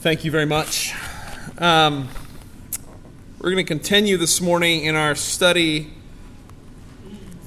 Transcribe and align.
Thank 0.00 0.24
you 0.24 0.30
very 0.30 0.46
much. 0.46 0.94
Um, 1.58 2.08
we're 3.38 3.50
going 3.50 3.62
to 3.62 3.68
continue 3.68 4.16
this 4.16 4.40
morning 4.40 4.86
in 4.86 4.96
our 4.96 5.14
study 5.14 5.92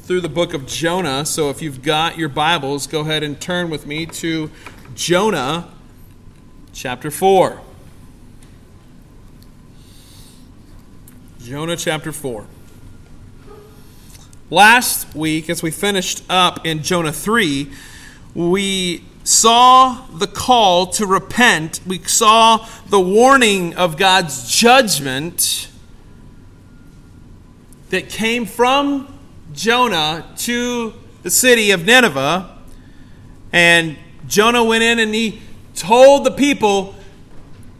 through 0.04 0.21
the 0.21 0.29
book 0.29 0.54
of 0.54 0.68
Jonah. 0.68 1.26
So 1.26 1.50
if 1.50 1.63
you've 1.63 1.81
got 1.81 2.20
your 2.20 2.29
Bibles, 2.29 2.86
go 2.86 3.02
ahead 3.02 3.24
and 3.24 3.42
turn 3.42 3.71
with 3.71 3.88
me 3.88 4.05
to 4.05 4.52
Jonah 4.94 5.68
chapter 6.73 7.09
4. 7.09 7.59
Jonah 11.41 11.75
chapter 11.75 12.11
4. 12.11 12.45
Last 14.51 15.15
week, 15.15 15.49
as 15.49 15.63
we 15.63 15.71
finished 15.71 16.23
up 16.29 16.67
in 16.67 16.83
Jonah 16.83 17.13
3, 17.13 17.71
we 18.35 19.04
saw 19.24 20.05
the 20.08 20.28
call 20.28 20.88
to 20.88 21.05
repent, 21.05 21.80
we 21.86 22.00
saw 22.00 22.68
the 22.88 23.00
warning 23.00 23.76
of 23.76 23.98
God's 23.98 24.50
judgment 24.50 25.70
that 27.90 28.09
came 28.09 28.45
from 28.45 29.17
Jonah 29.54 30.26
to 30.38 30.94
the 31.22 31.30
city 31.30 31.72
of 31.72 31.86
Nineveh. 31.86 32.50
And 33.52 33.98
Jonah 34.28 34.64
went 34.64 34.84
in 34.84 35.00
and 35.00 35.14
he 35.14 35.42
told 35.76 36.23
the 36.26 36.31
people 36.31 36.95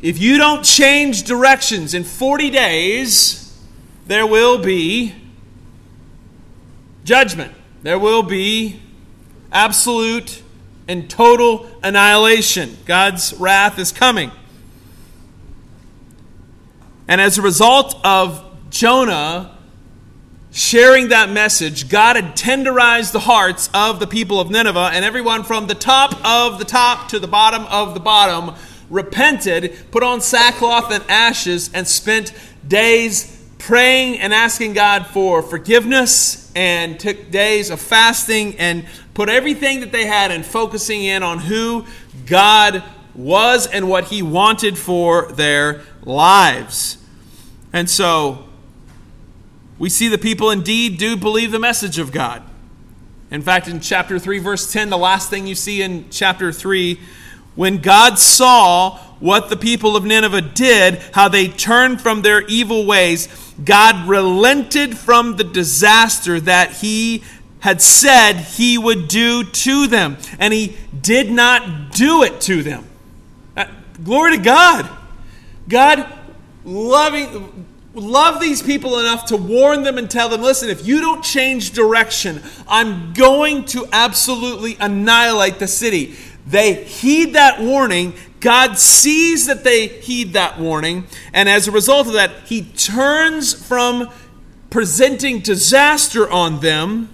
if 0.04 0.20
you 0.20 0.38
don't 0.38 0.64
change 0.64 1.23
directions 1.23 1.94
in 1.94 2.04
40 2.04 2.50
days, 2.50 3.58
there 4.06 4.28
will 4.28 4.58
be 4.58 5.16
judgment. 7.06 7.54
There 7.84 7.98
will 7.98 8.22
be 8.22 8.82
absolute 9.52 10.43
and 10.88 11.10
total 11.10 11.70
annihilation. 11.84 12.78
God's 12.86 13.34
wrath 13.34 13.80
is 13.80 13.92
coming. 13.92 14.32
And 17.08 17.20
as 17.20 17.38
a 17.38 17.42
result 17.42 17.95
of 18.03 18.44
Jonah 18.70 19.58
sharing 20.52 21.09
that 21.09 21.30
message, 21.30 21.89
God 21.89 22.16
had 22.16 22.36
tenderized 22.36 23.11
the 23.11 23.20
hearts 23.20 23.70
of 23.73 24.00
the 24.00 24.08
people 24.08 24.39
of 24.39 24.52
Nineveh, 24.52 24.92
and 24.94 25.04
everyone 25.04 25.44
from 25.44 25.67
the 25.67 25.76
top 25.76 26.14
of 26.26 26.59
the 26.59 26.66
top 26.66 27.09
to 27.09 27.20
the 27.20 27.28
bottom 27.28 27.66
of 27.66 27.94
the 27.94 28.00
bottom 28.00 28.56
repented, 28.89 29.76
put 29.92 30.04
on 30.04 30.22
sackcloth 30.22 30.92
and 30.92 31.04
ashes, 31.09 31.72
and 31.73 31.88
spent 31.88 32.34
days 32.67 33.44
praying 33.58 34.20
and 34.20 34.34
asking 34.34 34.73
God 34.73 35.08
for 35.08 35.42
forgiveness, 35.42 36.42
and 36.56 37.00
took 37.00 37.32
days 37.32 37.70
of 37.70 37.80
fasting 37.80 38.58
and 38.59 38.86
put 39.14 39.30
everything 39.30 39.80
that 39.80 39.92
they 39.92 40.06
had 40.06 40.32
and 40.32 40.46
focusing 40.46 41.04
in 41.04 41.23
on 41.23 41.40
who 41.40 41.86
God 42.26 42.84
was 43.16 43.68
and 43.68 43.90
what 43.90 44.06
He 44.06 44.22
wanted 44.22 44.78
for 44.78 45.32
their 45.32 45.82
lives. 46.04 46.98
And 47.72 47.90
so 47.90 48.45
we 49.80 49.90
see 49.90 50.08
the 50.08 50.18
people 50.18 50.52
indeed 50.52 50.98
do 50.98 51.18
believe 51.18 51.52
the 51.52 51.60
message 51.60 52.00
of 52.00 52.12
God. 52.12 52.44
In 53.32 53.42
fact, 53.42 53.67
in 53.67 53.80
chapter 53.80 54.20
3, 54.20 54.40
verse 54.40 54.72
10, 54.72 54.90
the 54.90 54.98
last 54.98 55.30
thing 55.30 55.48
you 55.48 55.56
see 55.56 55.82
in 55.82 56.10
chapter 56.12 56.52
3, 56.52 57.00
when 57.56 57.80
God 57.80 58.20
saw 58.20 59.00
what 59.24 59.50
the 59.50 59.56
people 59.56 59.96
of 59.96 60.04
Nineveh 60.04 60.42
did, 60.42 61.02
how 61.14 61.30
they 61.30 61.48
turned 61.48 62.02
from 62.02 62.24
their 62.24 62.42
evil 62.48 62.86
ways, 62.86 63.30
God 63.64 64.08
relented 64.08 64.98
from 64.98 65.38
the 65.38 65.46
disaster 65.46 66.42
that 66.42 66.74
He 66.74 67.24
had 67.64 67.82
said 67.82 68.34
he 68.34 68.78
would 68.78 69.08
do 69.08 69.42
to 69.46 69.88
them, 69.88 70.18
and 70.38 70.54
he 70.54 70.76
did 71.02 71.32
not 71.32 71.94
do 71.94 72.22
it 72.24 72.42
to 72.42 72.62
them. 72.62 72.86
Uh, 73.56 73.64
glory 74.04 74.36
to 74.36 74.44
God. 74.44 74.90
God 75.70 76.12
loving 76.66 77.66
love 77.94 78.42
these 78.42 78.62
people 78.62 79.00
enough 79.00 79.28
to 79.28 79.38
warn 79.38 79.84
them 79.84 79.98
and 79.98 80.12
tell 80.12 80.28
them, 80.28 80.42
listen, 80.42 80.70
if 80.70 80.86
you 80.86 81.00
don't 81.00 81.23
change 81.23 81.72
direction, 81.72 82.44
I'm 82.67 83.14
going 83.14 83.64
to 83.67 83.88
absolutely 83.94 84.76
annihilate 84.82 85.60
the 85.60 85.67
city. 85.67 86.16
They 86.45 86.83
heed 86.83 87.33
that 87.36 87.62
warning. 87.62 88.14
God 88.43 88.77
sees 88.77 89.45
that 89.45 89.64
they 89.64 89.87
heed 89.87 90.33
that 90.33 90.59
warning, 90.59 91.08
and 91.31 91.48
as 91.48 91.70
a 91.70 91.71
result 91.71 92.08
of 92.08 92.14
that, 92.14 92.31
he 92.43 92.61
turns 92.61 93.54
from 93.54 94.09
presenting 94.70 95.39
disaster 95.39 96.30
on 96.30 96.59
them 96.59 97.08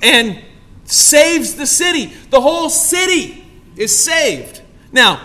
and 0.00 0.40
saves 0.84 1.56
the 1.56 1.66
city. 1.66 2.12
The 2.30 2.40
whole 2.40 2.70
city 2.70 3.44
is 3.74 3.96
saved. 3.96 4.62
Now, 4.92 5.20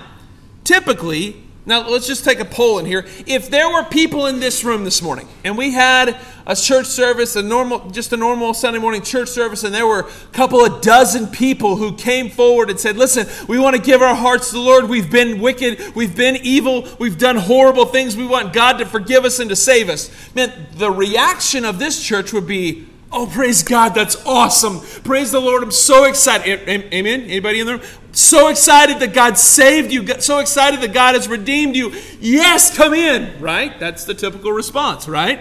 typically, 0.64 1.44
now 1.68 1.88
let's 1.88 2.08
just 2.08 2.26
take 2.26 2.40
a 2.40 2.46
poll 2.46 2.80
in 2.80 2.88
here. 2.88 3.06
If 3.28 3.52
there 3.52 3.70
were 3.70 3.84
people 3.84 4.26
in 4.26 4.40
this 4.40 4.64
room 4.64 4.84
this 4.84 5.00
morning 5.04 5.28
and 5.44 5.56
we 5.56 5.74
had 5.74 6.18
a 6.48 6.56
church 6.56 6.88
service, 6.88 7.36
a 7.36 7.44
normal 7.44 7.90
just 7.92 8.14
a 8.14 8.18
normal 8.18 8.54
Sunday 8.54 8.80
morning 8.80 9.02
church 9.02 9.28
service 9.28 9.64
and 9.66 9.76
there 9.76 9.86
were 9.86 10.00
a 10.00 10.28
couple 10.32 10.66
of 10.66 10.82
dozen 10.82 11.28
people 11.28 11.76
who 11.76 11.94
came 11.94 12.30
forward 12.30 12.70
and 12.70 12.80
said, 12.80 12.96
"Listen, 12.96 13.28
we 13.48 13.60
want 13.60 13.76
to 13.76 13.82
give 13.82 14.02
our 14.02 14.16
hearts 14.16 14.48
to 14.50 14.54
the 14.56 14.62
Lord. 14.62 14.90
We've 14.90 15.12
been 15.12 15.42
wicked, 15.42 15.94
we've 15.94 16.16
been 16.16 16.38
evil, 16.38 16.88
we've 17.00 17.18
done 17.18 17.36
horrible 17.36 17.86
things. 17.86 18.16
We 18.16 18.26
want 18.26 18.54
God 18.54 18.78
to 18.80 18.86
forgive 18.86 19.26
us 19.26 19.40
and 19.40 19.50
to 19.50 19.56
save 19.58 19.90
us." 19.90 20.10
Man, 20.34 20.52
the 20.74 20.90
reaction 20.90 21.66
of 21.66 21.80
this 21.80 22.02
church 22.02 22.32
would 22.32 22.48
be, 22.48 22.88
Oh, 23.10 23.26
praise 23.26 23.64
God, 23.64 23.96
that's 23.96 24.18
awesome. 24.26 24.82
Praise 25.04 25.32
the 25.32 25.40
Lord. 25.40 25.64
I'm 25.64 25.72
so 25.72 26.04
excited. 26.04 26.68
Amen? 26.68 27.22
Anybody 27.22 27.62
in 27.62 27.66
the 27.66 27.78
room? 27.78 27.88
So 28.12 28.50
excited 28.50 29.00
that 29.00 29.14
God 29.14 29.38
saved 29.38 29.94
you. 29.94 30.06
So 30.20 30.40
excited 30.40 30.82
that 30.82 30.94
God 30.94 31.16
has 31.16 31.30
redeemed 31.30 31.76
you. 31.76 31.94
Yes, 32.20 32.76
come 32.76 32.94
in. 32.94 33.40
Right? 33.40 33.80
That's 33.80 34.04
the 34.04 34.14
typical 34.14 34.52
response, 34.52 35.08
right? 35.08 35.40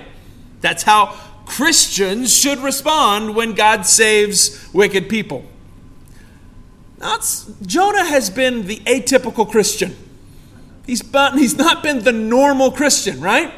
That's 0.66 0.82
how 0.82 1.16
Christians 1.44 2.36
should 2.36 2.58
respond 2.58 3.36
when 3.36 3.52
God 3.52 3.86
saves 3.86 4.68
wicked 4.72 5.08
people. 5.08 5.44
That's, 6.98 7.44
Jonah 7.62 8.04
has 8.04 8.30
been 8.30 8.66
the 8.66 8.78
atypical 8.78 9.48
Christian. 9.48 9.94
He's, 10.84 11.08
he's 11.34 11.56
not 11.56 11.84
been 11.84 12.02
the 12.02 12.10
normal 12.10 12.72
Christian, 12.72 13.20
right? 13.20 13.54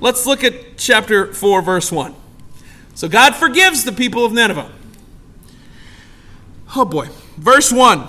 Let's 0.00 0.24
look 0.24 0.42
at 0.42 0.78
chapter 0.78 1.34
4, 1.34 1.60
verse 1.60 1.92
1. 1.92 2.14
So 2.94 3.10
God 3.10 3.36
forgives 3.36 3.84
the 3.84 3.92
people 3.92 4.24
of 4.24 4.32
Nineveh. 4.32 4.72
Oh 6.74 6.86
boy. 6.86 7.10
Verse 7.36 7.70
1 7.70 8.08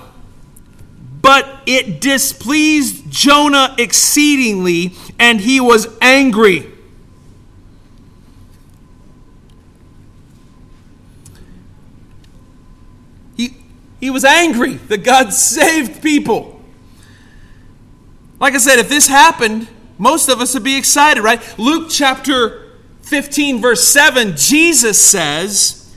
But 1.21 1.63
it 1.65 1.99
displeased 1.99 3.11
Jonah 3.11 3.75
exceedingly, 3.77 4.93
and 5.19 5.41
he 5.41 5.59
was 5.59 5.89
angry. 5.99 6.78
He, 13.99 14.09
was 14.09 14.23
angry 14.23 14.75
that 14.75 15.03
God 15.03 15.33
saved 15.33 16.01
people. 16.01 16.61
Like 18.39 18.53
I 18.53 18.57
said, 18.57 18.79
if 18.79 18.87
this 18.87 19.07
happened, 19.07 19.67
most 19.97 20.29
of 20.29 20.39
us 20.39 20.53
would 20.53 20.63
be 20.63 20.77
excited, 20.77 21.21
right? 21.21 21.41
Luke 21.59 21.89
chapter 21.89 22.69
15, 23.01 23.59
verse 23.59 23.85
7, 23.87 24.35
Jesus 24.37 25.03
says, 25.03 25.93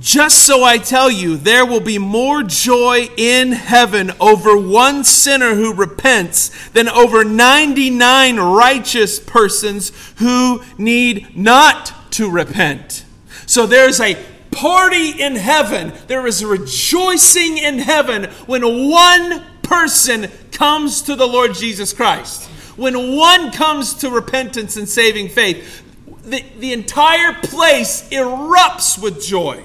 Just 0.00 0.44
so 0.44 0.64
I 0.64 0.78
tell 0.78 1.10
you, 1.10 1.36
there 1.36 1.64
will 1.64 1.80
be 1.80 1.98
more 1.98 2.42
joy 2.42 3.08
in 3.16 3.52
heaven 3.52 4.10
over 4.18 4.56
one 4.56 5.04
sinner 5.04 5.54
who 5.54 5.72
repents 5.72 6.68
than 6.70 6.88
over 6.88 7.22
99 7.22 8.38
righteous 8.38 9.20
persons 9.20 9.92
who 10.16 10.64
need 10.78 11.36
not 11.36 11.92
to 12.12 12.28
repent. 12.28 13.04
So 13.46 13.66
there's 13.66 14.00
a 14.00 14.16
party 14.56 15.22
in 15.22 15.36
heaven, 15.36 15.92
there 16.06 16.26
is 16.26 16.44
rejoicing 16.44 17.58
in 17.58 17.78
heaven 17.78 18.24
when 18.46 18.88
one 18.90 19.44
person 19.62 20.30
comes 20.50 21.02
to 21.02 21.14
the 21.14 21.26
Lord 21.26 21.54
Jesus 21.54 21.92
Christ. 21.92 22.48
When 22.76 23.16
one 23.16 23.52
comes 23.52 23.94
to 23.94 24.10
repentance 24.10 24.76
and 24.76 24.88
saving 24.88 25.28
faith, 25.28 25.82
the, 26.24 26.42
the 26.58 26.72
entire 26.72 27.34
place 27.34 28.08
erupts 28.10 29.00
with 29.00 29.22
joy, 29.22 29.62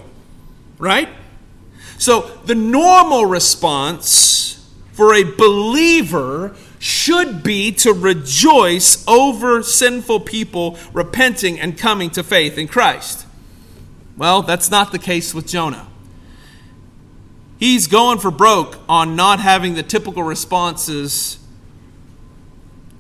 right? 0.78 1.10
So 1.98 2.22
the 2.46 2.56
normal 2.56 3.26
response 3.26 4.70
for 4.92 5.14
a 5.14 5.24
believer 5.24 6.56
should 6.80 7.44
be 7.44 7.72
to 7.72 7.94
rejoice 7.94 9.08
over 9.08 9.64
sinful 9.64 10.22
people 10.22 10.78
repenting 10.94 11.60
and 11.60 11.78
coming 11.78 12.10
to 12.10 12.24
faith 12.24 12.58
in 12.58 12.68
Christ. 12.68 13.28
Well, 14.18 14.42
that's 14.42 14.70
not 14.70 14.92
the 14.92 15.00
case 15.00 15.34
with 15.34 15.48
Jonah. 15.48 15.88
He's 17.58 17.88
going 17.88 18.20
for 18.20 18.32
broke 18.32 18.80
on 18.90 19.16
not 19.16 19.40
having 19.40 19.76
the 19.76 19.84
typical 19.84 20.24
responses 20.24 21.38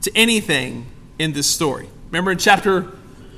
to 0.01 0.11
anything 0.15 0.85
in 1.17 1.33
this 1.33 1.47
story. 1.47 1.89
Remember 2.07 2.31
in 2.31 2.37
chapter 2.37 2.91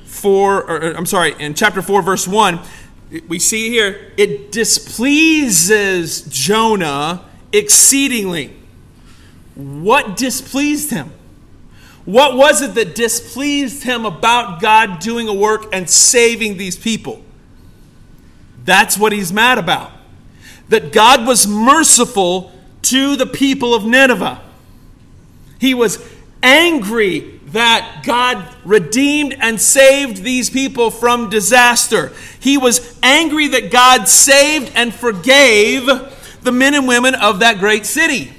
4, 0.06 0.70
or, 0.70 0.96
I'm 0.96 1.06
sorry, 1.06 1.34
in 1.38 1.54
chapter 1.54 1.82
4, 1.82 2.02
verse 2.02 2.28
1, 2.28 2.60
we 3.28 3.38
see 3.38 3.68
here, 3.70 4.12
it 4.16 4.52
displeases 4.52 6.22
Jonah 6.22 7.24
exceedingly. 7.52 8.56
what 9.54 10.16
displeased 10.16 10.90
him? 10.90 11.12
What 12.04 12.36
was 12.36 12.60
it 12.60 12.74
that 12.74 12.94
displeased 12.94 13.84
him 13.84 14.04
about 14.04 14.60
God 14.60 14.98
doing 14.98 15.28
a 15.28 15.32
work 15.32 15.66
and 15.72 15.88
saving 15.88 16.58
these 16.58 16.76
people? 16.76 17.22
That's 18.64 18.96
what 18.98 19.12
he's 19.12 19.32
mad 19.32 19.58
about. 19.58 19.92
That 20.68 20.92
God 20.92 21.26
was 21.26 21.46
merciful 21.46 22.52
to 22.82 23.16
the 23.16 23.26
people 23.26 23.74
of 23.74 23.84
Nineveh. 23.84 24.40
He 25.58 25.74
was 25.74 25.98
angry 26.42 27.40
that 27.46 28.02
God 28.04 28.46
redeemed 28.64 29.36
and 29.40 29.60
saved 29.60 30.22
these 30.22 30.50
people 30.50 30.90
from 30.90 31.30
disaster. 31.30 32.12
He 32.40 32.58
was 32.58 32.98
angry 33.02 33.48
that 33.48 33.70
God 33.70 34.08
saved 34.08 34.72
and 34.74 34.92
forgave 34.92 35.86
the 36.42 36.52
men 36.52 36.74
and 36.74 36.88
women 36.88 37.14
of 37.14 37.40
that 37.40 37.58
great 37.58 37.86
city. 37.86 38.32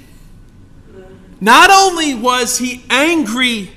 Not 1.40 1.70
only 1.70 2.14
was 2.14 2.58
he 2.58 2.84
angry 2.88 3.72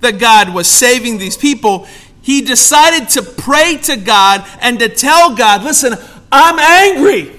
that 0.00 0.18
God 0.18 0.52
was 0.52 0.68
saving 0.68 1.18
these 1.18 1.36
people, 1.36 1.86
he 2.26 2.42
decided 2.42 3.08
to 3.10 3.22
pray 3.22 3.76
to 3.84 3.96
God 3.96 4.44
and 4.60 4.80
to 4.80 4.88
tell 4.88 5.36
God, 5.36 5.62
listen, 5.62 5.94
I'm 6.32 6.58
angry. 6.58 7.30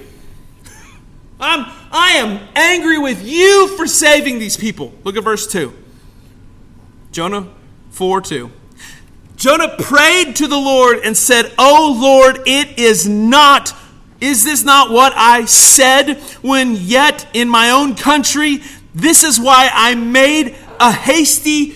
I'm, 1.38 1.70
I 1.92 2.12
am 2.12 2.48
angry 2.56 2.96
with 2.96 3.22
you 3.22 3.76
for 3.76 3.86
saving 3.86 4.38
these 4.38 4.56
people. 4.56 4.94
Look 5.04 5.18
at 5.18 5.24
verse 5.24 5.46
2. 5.46 5.74
Jonah 7.12 7.48
4 7.90 8.22
2. 8.22 8.50
Jonah 9.36 9.76
prayed 9.78 10.36
to 10.36 10.46
the 10.46 10.56
Lord 10.56 11.00
and 11.04 11.14
said, 11.14 11.52
Oh 11.58 11.94
Lord, 12.00 12.48
it 12.48 12.78
is 12.78 13.06
not, 13.06 13.74
is 14.22 14.42
this 14.42 14.64
not 14.64 14.90
what 14.90 15.12
I 15.14 15.44
said 15.44 16.14
when 16.40 16.72
yet 16.76 17.28
in 17.34 17.50
my 17.50 17.72
own 17.72 17.94
country 17.94 18.62
this 18.94 19.22
is 19.22 19.38
why 19.38 19.68
I 19.70 19.94
made 19.94 20.56
a 20.80 20.90
hasty 20.90 21.74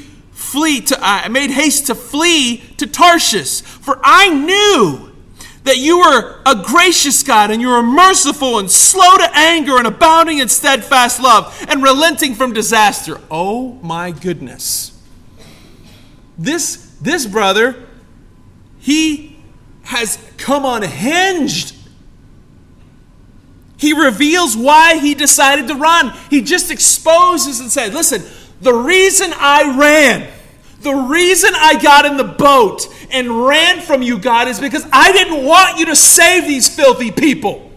flee 0.53 0.81
to 0.83 0.99
I 1.01 1.29
made 1.29 1.51
haste 1.51 1.87
to 1.87 1.95
flee 1.95 2.59
to 2.77 2.87
Tarshish, 2.87 3.63
for 3.63 3.99
I 4.05 4.29
knew 4.29 5.11
that 5.65 5.79
you 5.79 5.99
were 5.99 6.43
a 6.45 6.63
gracious 6.63 7.23
God 7.23 7.51
and 7.51 7.61
you 7.61 7.69
were 7.69 7.83
merciful 7.83 8.59
and 8.59 8.71
slow 8.71 9.17
to 9.17 9.31
anger 9.35 9.79
and 9.79 9.87
abounding 9.87 10.39
in 10.39 10.49
steadfast 10.49 11.21
love 11.23 11.65
and 11.69 11.83
relenting 11.83 12.35
from 12.35 12.53
disaster. 12.53 13.21
Oh 13.31 13.73
my 13.83 14.11
goodness. 14.11 14.91
This 16.37 16.97
this 17.01 17.27
brother 17.27 17.87
he 18.79 19.37
has 19.85 20.19
come 20.37 20.65
unhinged 20.65 21.77
he 23.83 23.95
reveals 23.95 24.57
why 24.57 24.99
he 24.99 25.13
decided 25.13 25.67
to 25.67 25.75
run. 25.75 26.17
He 26.31 26.41
just 26.41 26.71
exposes 26.71 27.59
and 27.59 27.69
said, 27.69 27.93
Listen, 27.93 28.23
the 28.61 28.73
reason 28.73 29.33
I 29.35 29.77
ran, 29.77 30.33
the 30.83 30.95
reason 30.95 31.51
I 31.55 31.81
got 31.81 32.05
in 32.05 32.17
the 32.17 32.25
boat 32.25 32.89
and 33.11 33.47
ran 33.47 33.81
from 33.81 34.03
you, 34.03 34.19
God, 34.19 34.49
is 34.49 34.61
because 34.61 34.87
I 34.93 35.13
didn't 35.13 35.45
want 35.45 35.79
you 35.79 35.87
to 35.87 35.97
save 35.97 36.45
these 36.45 36.75
filthy 36.75 37.11
people. 37.11 37.71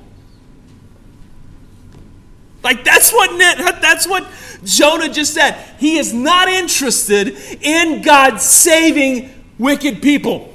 Like 2.64 2.84
that's 2.84 3.14
what 3.14 3.38
that's 3.80 4.08
what 4.08 4.28
Jonah 4.64 5.10
just 5.10 5.36
said. 5.36 5.54
He 5.78 5.98
is 5.98 6.14
not 6.14 6.48
interested 6.48 7.38
in 7.62 8.02
God 8.02 8.42
saving 8.42 9.30
wicked 9.60 10.02
people. 10.02 10.52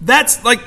That's 0.00 0.44
like 0.44 0.60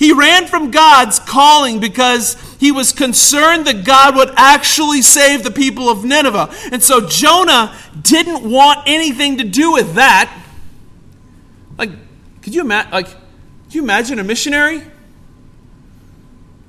he 0.00 0.14
ran 0.14 0.46
from 0.46 0.70
God's 0.70 1.18
calling 1.18 1.78
because 1.78 2.34
he 2.58 2.72
was 2.72 2.90
concerned 2.90 3.66
that 3.66 3.84
God 3.84 4.16
would 4.16 4.32
actually 4.34 5.02
save 5.02 5.44
the 5.44 5.50
people 5.50 5.90
of 5.90 6.06
Nineveh. 6.06 6.48
And 6.72 6.82
so 6.82 7.06
Jonah 7.06 7.76
didn't 8.00 8.50
want 8.50 8.80
anything 8.86 9.36
to 9.36 9.44
do 9.44 9.72
with 9.72 9.96
that. 9.96 10.34
Like, 11.76 11.90
could 12.40 12.54
you 12.54 12.62
imagine 12.62 12.90
like 12.90 13.08
could 13.08 13.74
you 13.74 13.82
imagine 13.82 14.18
a 14.18 14.24
missionary 14.24 14.82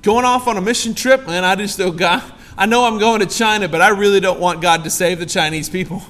going 0.02 0.26
off 0.26 0.46
on 0.46 0.58
a 0.58 0.60
mission 0.60 0.92
trip 0.94 1.26
and 1.26 1.46
I 1.46 1.54
just 1.54 1.78
go, 1.78 1.90
God, 1.90 2.22
I 2.58 2.66
know 2.66 2.84
I'm 2.84 2.98
going 2.98 3.20
to 3.20 3.26
China, 3.26 3.66
but 3.66 3.80
I 3.80 3.88
really 3.88 4.20
don't 4.20 4.40
want 4.40 4.60
God 4.60 4.84
to 4.84 4.90
save 4.90 5.18
the 5.18 5.26
Chinese 5.26 5.70
people. 5.70 6.02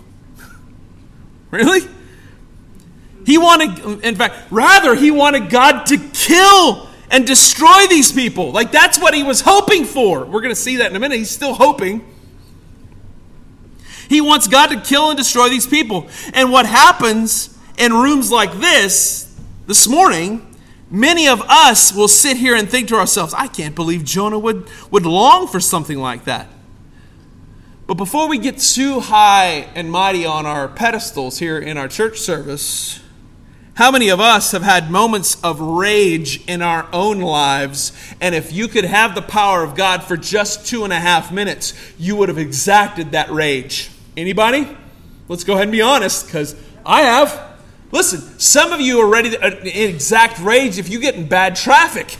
really? 1.52 1.88
He 3.24 3.38
wanted, 3.38 4.02
in 4.04 4.16
fact, 4.16 4.50
rather, 4.50 4.96
he 4.96 5.12
wanted 5.12 5.50
God 5.50 5.84
to 5.86 5.98
kill 6.12 6.88
and 7.12 7.26
destroy 7.26 7.86
these 7.88 8.10
people. 8.10 8.50
Like 8.50 8.72
that's 8.72 8.98
what 8.98 9.14
he 9.14 9.22
was 9.22 9.42
hoping 9.42 9.84
for. 9.84 10.24
We're 10.24 10.40
going 10.40 10.54
to 10.54 10.60
see 10.60 10.78
that 10.78 10.90
in 10.90 10.96
a 10.96 10.98
minute. 10.98 11.18
He's 11.18 11.30
still 11.30 11.54
hoping. 11.54 12.04
He 14.08 14.20
wants 14.20 14.48
God 14.48 14.68
to 14.68 14.80
kill 14.80 15.10
and 15.10 15.16
destroy 15.16 15.48
these 15.48 15.66
people. 15.66 16.08
And 16.34 16.50
what 16.50 16.66
happens 16.66 17.56
in 17.78 17.92
rooms 17.92 18.32
like 18.32 18.52
this 18.54 19.32
this 19.66 19.86
morning, 19.86 20.54
many 20.90 21.28
of 21.28 21.42
us 21.42 21.92
will 21.92 22.08
sit 22.08 22.36
here 22.36 22.56
and 22.56 22.68
think 22.68 22.88
to 22.88 22.96
ourselves, 22.96 23.32
I 23.34 23.46
can't 23.46 23.74
believe 23.74 24.04
Jonah 24.04 24.38
would, 24.38 24.68
would 24.90 25.06
long 25.06 25.46
for 25.46 25.60
something 25.60 25.98
like 25.98 26.24
that. 26.24 26.48
But 27.86 27.94
before 27.94 28.28
we 28.28 28.38
get 28.38 28.58
too 28.58 29.00
high 29.00 29.68
and 29.74 29.90
mighty 29.90 30.24
on 30.24 30.46
our 30.46 30.66
pedestals 30.66 31.38
here 31.38 31.58
in 31.58 31.76
our 31.76 31.88
church 31.88 32.18
service, 32.18 33.01
how 33.74 33.90
many 33.90 34.10
of 34.10 34.20
us 34.20 34.52
have 34.52 34.62
had 34.62 34.90
moments 34.90 35.42
of 35.42 35.58
rage 35.58 36.44
in 36.46 36.60
our 36.60 36.86
own 36.92 37.20
lives? 37.20 37.92
And 38.20 38.34
if 38.34 38.52
you 38.52 38.68
could 38.68 38.84
have 38.84 39.14
the 39.14 39.22
power 39.22 39.62
of 39.62 39.74
God 39.74 40.02
for 40.02 40.16
just 40.16 40.66
two 40.66 40.84
and 40.84 40.92
a 40.92 41.00
half 41.00 41.32
minutes, 41.32 41.72
you 41.98 42.14
would 42.16 42.28
have 42.28 42.36
exacted 42.36 43.12
that 43.12 43.30
rage. 43.30 43.90
Anybody? 44.14 44.68
Let's 45.28 45.44
go 45.44 45.54
ahead 45.54 45.64
and 45.64 45.72
be 45.72 45.80
honest, 45.80 46.26
because 46.26 46.54
I 46.84 47.02
have. 47.02 47.56
Listen, 47.92 48.20
some 48.38 48.72
of 48.72 48.80
you 48.80 49.00
are 49.00 49.08
ready 49.08 49.30
to 49.30 49.42
uh, 49.42 49.60
exact 49.64 50.38
rage 50.40 50.78
if 50.78 50.90
you 50.90 51.00
get 51.00 51.14
in 51.14 51.26
bad 51.26 51.56
traffic. 51.56 52.16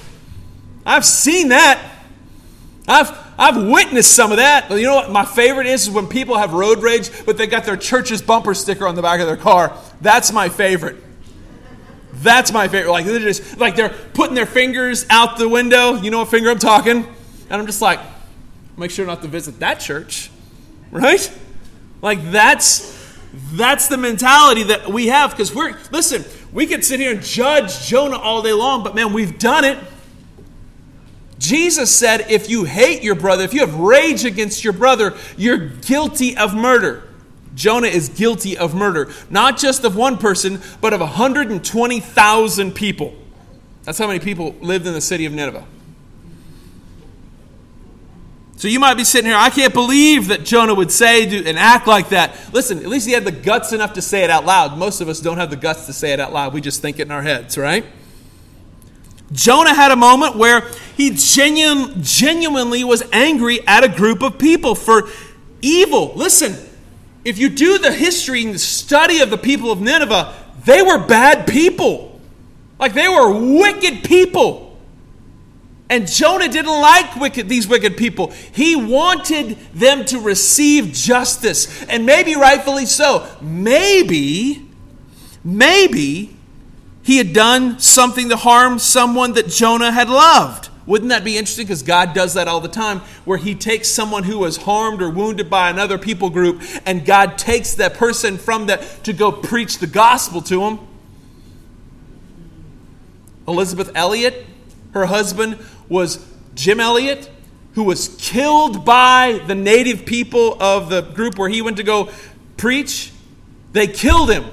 I've 0.87 1.05
seen 1.05 1.49
that. 1.49 1.83
I've 2.89 3.11
I've 3.39 3.57
witnessed 3.57 4.15
some 4.15 4.31
of 4.31 4.39
that. 4.39 4.71
You 4.71 4.83
know 4.83 4.95
what 4.95 5.11
my 5.11 5.25
favorite 5.25 5.67
is, 5.67 5.89
is 5.89 5.91
when 5.91 6.07
people 6.07 6.37
have 6.39 6.53
road 6.53 6.83
rage, 6.83 7.11
but 7.27 7.37
they 7.37 7.47
got 7.47 7.65
their 7.65 7.77
church's 7.77 8.23
bumper 8.23 8.55
sticker 8.55 8.87
on 8.87 8.95
the 8.95 9.03
back 9.03 9.21
of 9.21 9.27
their 9.27 9.37
car. 9.37 9.77
That's 10.01 10.33
my 10.33 10.49
favorite. 10.49 11.02
That's 12.23 12.53
my 12.53 12.69
favorite. 12.69 12.93
Like 12.93 13.05
they're 13.05 13.19
just 13.19 13.59
like 13.59 13.77
they're 13.77 13.95
putting 14.15 14.35
their 14.35 14.47
fingers 14.47 15.05
out 15.11 15.39
the 15.39 15.49
window. 15.49 15.95
You 15.95 16.11
know 16.11 16.21
what 16.21 16.29
finger 16.29 16.51
I'm 16.51 16.59
talking? 16.59 17.05
And 17.51 17.61
I'm 17.61 17.67
just 17.67 17.83
like, 17.83 18.01
make 18.77 18.91
sure 18.91 19.05
not 19.07 19.23
to 19.23 19.29
visit 19.29 19.59
that 19.59 19.81
church, 19.81 20.31
right? 20.91 21.31
Like 22.01 22.31
that's 22.31 22.93
that's 23.53 23.89
the 23.89 23.97
mentality 23.97 24.65
that 24.65 24.89
we 24.89 25.09
have 25.09 25.31
because 25.31 25.55
we're 25.55 25.77
listen. 25.91 26.25
We 26.53 26.67
could 26.67 26.85
sit 26.85 27.01
here 27.01 27.13
and 27.13 27.23
judge 27.23 27.87
Jonah 27.87 28.19
all 28.19 28.43
day 28.43 28.53
long, 28.53 28.85
but 28.85 28.95
man, 28.95 29.13
we've 29.13 29.39
done 29.39 29.65
it. 29.65 29.79
Jesus 31.39 31.93
said, 31.93 32.31
if 32.31 32.49
you 32.49 32.65
hate 32.65 33.03
your 33.03 33.17
brother, 33.17 33.43
if 33.43 33.53
you 33.53 33.61
have 33.61 33.75
rage 33.75 34.25
against 34.25 34.63
your 34.63 34.75
brother, 34.75 35.17
you're 35.37 35.57
guilty 35.57 36.37
of 36.37 36.55
murder. 36.55 37.09
Jonah 37.55 37.89
is 37.89 38.09
guilty 38.09 38.57
of 38.57 38.75
murder, 38.75 39.11
not 39.29 39.59
just 39.59 39.85
of 39.85 39.97
one 39.97 40.17
person, 40.17 40.61
but 40.81 40.93
of 40.93 41.01
120,000 41.01 42.73
people. 42.73 43.15
That's 43.85 43.99
how 43.99 44.07
many 44.07 44.21
people 44.21 44.55
lived 44.61 44.87
in 44.87 44.93
the 44.93 45.01
city 45.01 45.27
of 45.27 45.33
Nineveh. 45.33 45.67
So 48.57 48.69
you 48.69 48.79
might 48.79 48.95
be 48.95 49.03
sitting 49.03 49.29
here, 49.29 49.37
I 49.37 49.51
can't 49.51 49.75
believe 49.75 50.29
that 50.29 50.45
Jonah 50.45 50.75
would 50.75 50.93
say 50.93 51.25
and 51.25 51.59
act 51.59 51.89
like 51.89 52.11
that. 52.11 52.37
Listen, 52.53 52.79
at 52.79 52.87
least 52.87 53.09
he 53.09 53.13
had 53.13 53.25
the 53.25 53.33
guts 53.33 53.73
enough 53.73 53.95
to 53.95 54.03
say 54.03 54.23
it 54.23 54.31
out 54.31 54.45
loud. 54.45 54.79
Most 54.79 55.01
of 55.01 55.09
us 55.09 55.19
don't 55.19 55.39
have 55.39 55.51
the 55.51 55.57
guts 55.57 55.87
to 55.87 55.93
say 55.93 56.13
it 56.13 56.21
out 56.21 56.33
loud. 56.33 56.55
We 56.55 56.61
just 56.61 56.81
think 56.81 57.01
it 57.01 57.03
in 57.03 57.11
our 57.11 57.23
heads, 57.23 57.59
right? 57.59 57.85
Jonah 59.33 59.75
had 59.75 59.91
a 59.91 59.97
moment 59.97 60.37
where 60.37 60.69
he 60.97 61.11
genuine, 61.11 62.05
genuinely 62.05 62.85
was 62.85 63.03
angry 63.13 63.67
at 63.67 63.83
a 63.83 63.89
group 63.89 64.23
of 64.23 64.39
people 64.39 64.77
for 64.77 65.09
evil. 65.61 66.13
Listen, 66.15 66.55
if 67.25 67.39
you 67.39 67.49
do 67.49 67.79
the 67.79 67.93
history 67.93 68.45
and 68.45 68.55
the 68.55 68.59
study 68.59 69.21
of 69.21 69.31
the 69.31 69.39
people 69.39 69.71
of 69.71 69.81
Nineveh, 69.81 70.35
they 70.65 70.83
were 70.83 70.99
bad 70.99 71.47
people. 71.47 72.21
Like 72.79 72.95
they 72.95 73.09
were 73.09 73.31
wicked 73.33 74.05
people. 74.05 74.77
And 75.89 76.09
Jonah 76.09 76.49
didn't 76.49 76.81
like 76.81 77.17
wicked, 77.17 77.49
these 77.49 77.69
wicked 77.69 77.97
people. 77.97 78.29
He 78.53 78.75
wanted 78.75 79.59
them 79.75 80.05
to 80.07 80.19
receive 80.19 80.93
justice. 80.93 81.85
And 81.85 82.07
maybe 82.07 82.35
rightfully 82.35 82.87
so. 82.87 83.29
Maybe, 83.43 84.67
maybe 85.45 86.35
he 87.03 87.19
had 87.19 87.33
done 87.33 87.79
something 87.79 88.31
to 88.31 88.37
harm 88.37 88.79
someone 88.79 89.35
that 89.35 89.49
Jonah 89.49 89.93
had 89.93 90.09
loved. 90.09 90.71
Wouldn't 90.87 91.11
that 91.11 91.25
be 91.25 91.39
interesting? 91.39 91.67
Because 91.67 91.83
God 91.83 92.13
does 92.13 92.35
that 92.35 92.49
all 92.49 92.61
the 92.61 92.69
time, 92.69 93.01
where 93.25 93.39
He 93.39 93.55
takes 93.55 93.89
someone 93.89 94.25
who 94.25 94.39
was 94.39 94.57
harmed 94.59 95.01
or 95.01 95.09
wounded 95.11 95.49
by 95.49 95.71
another 95.71 95.99
people 95.99 96.31
group, 96.31 96.63
and 96.85 97.05
God 97.05 97.39
takes 97.39 97.75
that 97.75 97.95
person 97.95 98.37
from 98.37 98.67
that 98.67 99.05
to 99.05 99.13
go 99.13 99.31
preach 99.31 99.79
the 99.79 99.87
gospel 99.87 100.43
to 100.43 100.61
them. 100.61 100.81
Elisabeth 103.47 103.91
Elliot, 103.95 104.47
her 104.93 105.07
husband 105.07 105.59
was 105.89 106.27
Jim 106.55 106.81
Elliot. 106.81 107.31
who 107.75 107.85
was 107.85 108.17
killed 108.21 108.85
by 108.85 109.41
the 109.47 109.55
native 109.55 110.05
people 110.05 110.63
of 110.63 110.91
the 110.91 111.01
group 111.01 111.39
where 111.39 111.49
he 111.49 111.63
went 111.63 111.77
to 111.79 111.83
go 111.83 112.11
preach. 112.57 113.13
They 113.73 113.87
killed 113.87 114.31
him. 114.31 114.45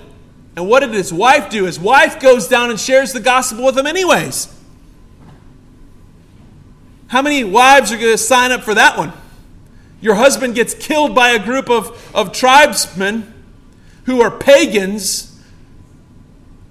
And 0.56 0.68
what 0.68 0.82
did 0.82 0.92
his 0.92 1.14
wife 1.14 1.50
do? 1.50 1.66
His 1.66 1.80
wife 1.80 2.20
goes 2.20 2.48
down 2.48 2.70
and 2.70 2.80
shares 2.80 3.14
the 3.14 3.20
gospel 3.20 3.66
with 3.66 3.78
him, 3.78 3.88
anyways. 3.88 4.56
How 7.10 7.24
many 7.24 7.44
wives 7.44 7.92
are 7.92 7.98
going 7.98 8.12
to 8.12 8.18
sign 8.18 8.52
up 8.52 8.62
for 8.62 8.76
that 8.76 8.98
one? 8.98 9.12
Your 10.00 10.16
husband 10.16 10.56
gets 10.56 10.74
killed 10.74 11.14
by 11.14 11.30
a 11.30 11.44
group 11.44 11.70
of, 11.70 12.12
of 12.16 12.32
tribesmen 12.32 13.34
who 14.06 14.22
are 14.22 14.32
pagans. 14.32 15.38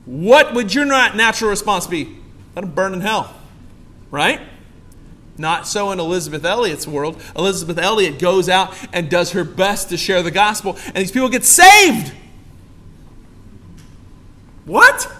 What 0.06 0.54
would 0.54 0.72
your 0.72 0.86
natural 0.86 1.50
response 1.50 1.86
be? 1.86 2.16
Let 2.54 2.64
him 2.64 2.70
burn 2.70 2.94
in 2.94 3.00
hell. 3.00 3.34
Right? 4.10 4.40
Not 5.36 5.66
so 5.66 5.90
in 5.90 6.00
Elisabeth 6.00 6.44
Elliot's 6.44 6.86
world. 6.86 7.20
Elisabeth 7.36 7.78
Elliot 7.78 8.18
goes 8.18 8.48
out 8.48 8.74
and 8.92 9.10
does 9.10 9.32
her 9.32 9.44
best 9.44 9.88
to 9.90 9.96
share 9.96 10.22
the 10.22 10.30
gospel, 10.30 10.78
and 10.86 10.96
these 10.96 11.12
people 11.12 11.28
get 11.28 11.44
saved. 11.44 12.12
What? 14.64 15.12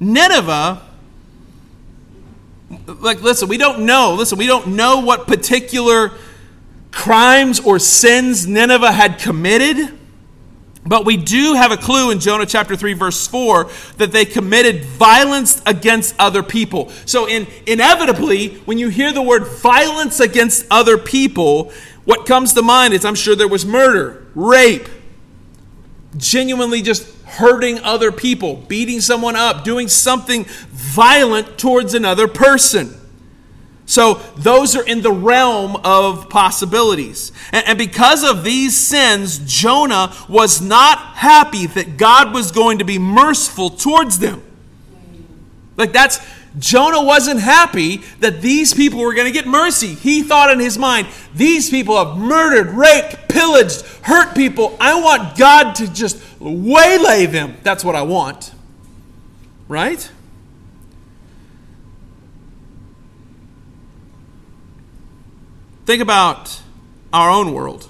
Nineveh, 0.00 0.82
like, 2.86 3.22
listen, 3.22 3.48
we 3.48 3.58
don't 3.58 3.86
know. 3.86 4.14
Listen, 4.14 4.38
we 4.38 4.46
don't 4.46 4.68
know 4.68 5.00
what 5.00 5.26
particular 5.26 6.12
crimes 6.90 7.60
or 7.60 7.78
sins 7.78 8.46
Nineveh 8.46 8.92
had 8.92 9.18
committed. 9.18 9.94
But 10.86 11.04
we 11.04 11.18
do 11.18 11.54
have 11.54 11.70
a 11.70 11.76
clue 11.76 12.10
in 12.10 12.18
Jonah 12.18 12.46
chapter 12.46 12.74
3, 12.74 12.94
verse 12.94 13.26
4, 13.26 13.68
that 13.98 14.10
they 14.10 14.24
committed 14.24 14.84
violence 14.84 15.60
against 15.66 16.14
other 16.18 16.42
people. 16.42 16.88
So, 17.04 17.28
in, 17.28 17.46
inevitably, 17.66 18.54
when 18.60 18.78
you 18.78 18.88
hear 18.88 19.12
the 19.12 19.20
word 19.20 19.46
violence 19.46 20.18
against 20.18 20.64
other 20.70 20.96
people, 20.96 21.72
what 22.04 22.24
comes 22.24 22.54
to 22.54 22.62
mind 22.62 22.94
is 22.94 23.04
I'm 23.04 23.16
sure 23.16 23.36
there 23.36 23.48
was 23.48 23.66
murder, 23.66 24.26
rape, 24.34 24.88
genuinely 26.16 26.80
just 26.80 27.17
hurting 27.28 27.78
other 27.80 28.10
people, 28.10 28.56
beating 28.56 29.00
someone 29.00 29.36
up, 29.36 29.64
doing 29.64 29.88
something 29.88 30.44
violent 30.70 31.58
towards 31.58 31.94
another 31.94 32.26
person. 32.26 32.94
So 33.88 34.14
those 34.36 34.76
are 34.76 34.84
in 34.86 35.00
the 35.00 35.12
realm 35.12 35.76
of 35.76 36.28
possibilities. 36.28 37.32
And, 37.52 37.68
and, 37.68 37.78
because 37.78 38.22
of 38.22 38.44
these 38.44 38.76
sins, 38.76 39.38
Jonah 39.46 40.14
was 40.28 40.60
not 40.60 40.98
happy 40.98 41.66
that 41.68 41.96
God 41.96 42.34
was 42.34 42.52
going 42.52 42.80
to 42.80 42.84
be 42.84 42.98
merciful 42.98 43.70
towards 43.70 44.18
them. 44.18 44.42
Like 45.78 45.92
that's, 45.92 46.20
Jonah 46.58 47.02
wasn't 47.04 47.40
happy 47.40 47.98
that 48.20 48.42
these 48.42 48.74
people 48.74 49.00
were 49.00 49.14
going 49.14 49.26
to 49.26 49.32
get 49.32 49.46
mercy. 49.46 49.94
He 49.94 50.22
thought 50.22 50.50
in 50.50 50.58
his 50.58 50.78
mind, 50.78 51.06
these 51.34 51.70
people 51.70 52.02
have 52.02 52.16
murdered, 52.16 52.70
raped, 52.70 53.28
pillaged, 53.28 53.82
hurt 54.02 54.34
people. 54.34 54.76
I 54.80 55.00
want 55.00 55.36
God 55.36 55.74
to 55.76 55.92
just 55.92 56.20
waylay 56.40 57.26
them. 57.26 57.56
That's 57.62 57.84
what 57.84 57.94
I 57.94 58.02
want. 58.02 58.52
Right? 59.68 60.10
Think 65.88 66.02
about 66.02 66.60
our 67.12 67.30
own 67.30 67.54
world. 67.54 67.88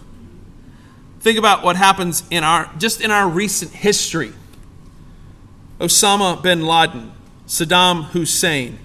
Think 1.20 1.38
about 1.38 1.64
what 1.64 1.76
happens 1.76 2.22
in 2.30 2.44
our 2.44 2.70
just 2.78 3.00
in 3.00 3.10
our 3.10 3.28
recent 3.28 3.72
history. 3.72 4.32
Osama 5.80 6.40
bin 6.40 6.64
Laden, 6.64 7.12
Saddam 7.48 8.04
Hussein, 8.10 8.78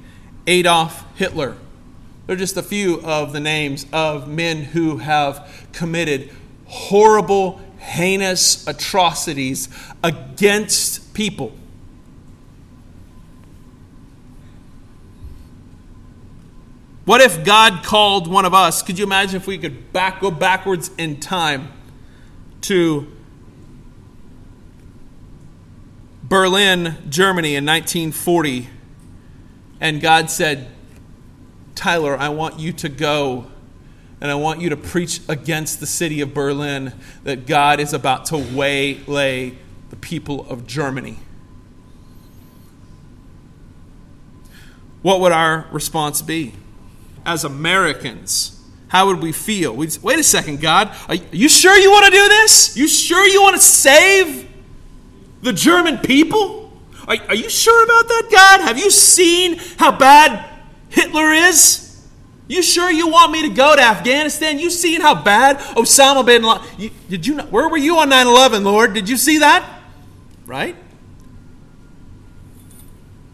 Adolf 0.48 1.05
Hitler. 1.17 1.58
They're 2.25 2.38
just 2.38 2.55
a 2.55 2.63
few 2.63 3.01
of 3.01 3.34
the 3.34 3.41
names 3.41 3.86
of 3.91 4.29
men 4.29 4.63
who 4.63 4.98
have 4.98 5.67
committed 5.74 6.32
horrible, 6.65 7.62
heinous 7.77 8.65
atrocities 8.65 9.67
against 10.01 11.13
people. 11.13 11.51
What 17.03 17.20
if 17.20 17.43
God 17.43 17.84
called 17.84 18.29
one 18.29 18.46
of 18.46 18.53
us? 18.53 18.82
Could 18.82 18.98
you 18.98 19.03
imagine 19.03 19.36
if 19.36 19.46
we 19.46 19.58
could 19.58 19.91
back 19.91 20.22
go 20.22 20.32
backwards 20.32 20.89
in 20.98 21.20
time 21.20 21.67
to 22.62 23.12
Berlin, 26.34 26.98
Germany 27.10 27.54
in 27.54 27.63
1940 27.63 28.68
and 29.80 30.02
God 30.02 30.32
said, 30.32 30.68
"Tyler, 31.75 32.18
I 32.18 32.30
want 32.30 32.60
you 32.60 32.74
to 32.74 32.90
go 32.90 33.52
and 34.20 34.32
I 34.32 34.34
want 34.34 34.60
you 34.60 34.70
to 34.70 34.75
preach 34.75 35.20
against 35.28 35.80
the 35.80 35.86
city 35.86 36.22
of 36.22 36.34
Berlin 36.34 36.94
that 37.24 37.46
God 37.46 37.80
is 37.80 37.94
about 37.94 38.25
to 38.25 38.38
waylay 38.38 39.54
the 39.92 39.96
people 39.96 40.48
of 40.50 40.66
Germany." 40.66 41.20
What 45.04 45.20
would 45.20 45.32
our 45.32 45.68
response 45.72 46.24
be? 46.24 46.54
as 47.28 47.44
Americans, 47.44 48.60
how 48.88 49.06
would 49.06 49.22
we 49.22 49.32
feel? 49.32 49.75
We'd 49.75 49.94
say, 49.94 50.00
Wait 50.02 50.18
a 50.18 50.24
second, 50.24 50.62
God. 50.62 50.96
Are 51.08 51.16
you 51.32 51.48
sure 51.48 51.78
you 51.78 51.92
want 51.92 52.06
to 52.06 52.12
do 52.12 52.28
this? 52.28 52.75
You 52.75 52.88
sure 52.88 53.28
you 53.28 53.44
want 53.44 53.56
to 53.56 53.62
save 53.62 54.50
the 55.44 55.54
German 55.54 56.00
people? 56.00 56.72
Are, 57.08 57.18
are 57.28 57.36
you 57.36 57.50
sure 57.50 57.84
about 57.84 58.08
that, 58.08 58.30
God? 58.32 58.62
Have 58.62 58.80
you 58.80 58.90
seen 58.90 59.58
how 59.78 59.92
bad 59.92 60.50
Hitler 60.90 61.32
is? 61.32 61.84
You 62.48 62.62
sure 62.62 62.90
you 62.90 63.10
want 63.10 63.32
me 63.32 63.48
to 63.48 63.54
go 63.54 63.76
to 63.76 63.82
Afghanistan? 63.82 64.58
You 64.58 64.70
seen 64.70 65.02
how 65.02 65.22
bad 65.22 65.58
Osama 65.76 66.26
bin 66.26 66.44
Laden? 66.44 66.92
did 67.10 67.28
you? 67.28 67.40
Where 67.40 67.68
were 67.70 67.78
you 67.78 67.98
on 67.98 68.10
9/11, 68.10 68.64
Lord? 68.64 68.94
Did 68.94 69.10
you 69.10 69.18
see 69.18 69.40
that? 69.40 69.82
Right? 70.46 70.76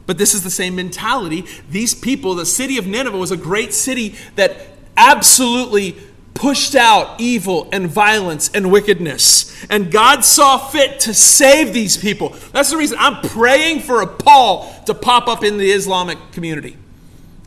But 0.05 0.17
this 0.17 0.33
is 0.33 0.43
the 0.43 0.49
same 0.49 0.75
mentality. 0.75 1.45
These 1.69 1.93
people, 1.93 2.33
the 2.33 2.45
city 2.45 2.79
of 2.79 2.87
Nineveh 2.87 3.17
was 3.17 3.31
a 3.31 3.37
great 3.37 3.73
city 3.73 4.15
that 4.35 4.57
absolutely 4.97 5.95
pushed 6.39 6.73
out 6.73 7.19
evil 7.19 7.67
and 7.73 7.85
violence 7.87 8.49
and 8.53 8.71
wickedness. 8.71 9.65
And 9.69 9.91
God 9.91 10.23
saw 10.23 10.57
fit 10.57 11.01
to 11.01 11.13
save 11.13 11.73
these 11.73 11.97
people. 11.97 12.29
That's 12.53 12.71
the 12.71 12.77
reason 12.77 12.97
I'm 12.97 13.21
praying 13.21 13.81
for 13.81 14.01
a 14.01 14.07
Paul 14.07 14.73
to 14.85 14.93
pop 14.93 15.27
up 15.27 15.43
in 15.43 15.57
the 15.57 15.69
Islamic 15.69 16.17
community. 16.31 16.77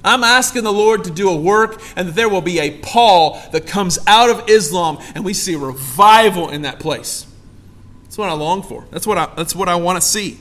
I'm 0.05 0.23
asking 0.23 0.65
the 0.65 0.73
Lord 0.73 1.05
to 1.05 1.11
do 1.11 1.31
a 1.31 1.37
work 1.37 1.81
and 1.97 2.09
that 2.09 2.15
there 2.15 2.29
will 2.29 2.43
be 2.43 2.59
a 2.59 2.79
Paul 2.81 3.41
that 3.53 3.67
comes 3.67 3.99
out 4.07 4.29
of 4.29 4.51
Islam 4.51 4.99
and 5.15 5.25
we 5.25 5.33
see 5.33 5.57
revival 5.57 6.51
in 6.51 6.63
that 6.63 6.79
place. 6.79 7.27
That's 8.03 8.19
what 8.19 8.29
I 8.29 8.35
long 8.35 8.63
for. 8.63 8.85
That's 8.91 9.07
what 9.07 9.17
I, 9.17 9.33
that's 9.37 9.55
what 9.55 9.71
I 9.71 9.77
want 9.77 9.97
to 9.97 10.07
see. 10.07 10.39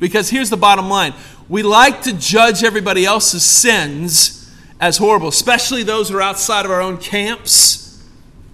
Because 0.00 0.28
here's 0.28 0.50
the 0.50 0.56
bottom 0.56 0.88
line 0.88 1.14
we 1.48 1.62
like 1.62 2.02
to 2.02 2.12
judge 2.14 2.64
everybody 2.64 3.04
else's 3.04 3.44
sins 3.44 4.39
as 4.80 4.96
horrible, 4.96 5.28
especially 5.28 5.82
those 5.82 6.08
who 6.08 6.16
are 6.16 6.22
outside 6.22 6.64
of 6.64 6.70
our 6.70 6.80
own 6.80 6.96
camps. 6.96 8.02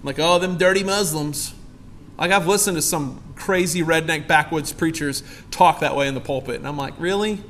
Like, 0.03 0.19
oh, 0.19 0.39
them 0.39 0.57
dirty 0.57 0.83
Muslims. 0.83 1.53
Like, 2.17 2.31
I've 2.31 2.47
listened 2.47 2.75
to 2.75 2.81
some 2.81 3.21
crazy 3.35 3.81
redneck 3.81 4.27
backwoods 4.27 4.73
preachers 4.73 5.23
talk 5.51 5.79
that 5.79 5.95
way 5.95 6.07
in 6.07 6.13
the 6.13 6.21
pulpit. 6.21 6.57
And 6.57 6.67
I'm 6.67 6.77
like, 6.77 6.93
really? 6.99 7.41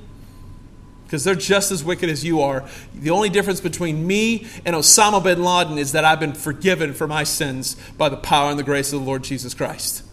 Because 1.05 1.23
they're 1.23 1.35
just 1.35 1.71
as 1.71 1.83
wicked 1.83 2.09
as 2.09 2.23
you 2.23 2.41
are. 2.41 2.65
The 2.93 3.09
only 3.09 3.29
difference 3.29 3.61
between 3.61 4.05
me 4.05 4.45
and 4.65 4.75
Osama 4.75 5.23
bin 5.23 5.43
Laden 5.43 5.77
is 5.77 5.93
that 5.93 6.05
I've 6.05 6.19
been 6.19 6.33
forgiven 6.33 6.93
for 6.93 7.07
my 7.07 7.23
sins 7.23 7.75
by 7.97 8.09
the 8.09 8.17
power 8.17 8.49
and 8.49 8.59
the 8.59 8.63
grace 8.63 8.93
of 8.93 8.99
the 8.99 9.05
Lord 9.05 9.23
Jesus 9.23 9.53
Christ. 9.53 10.03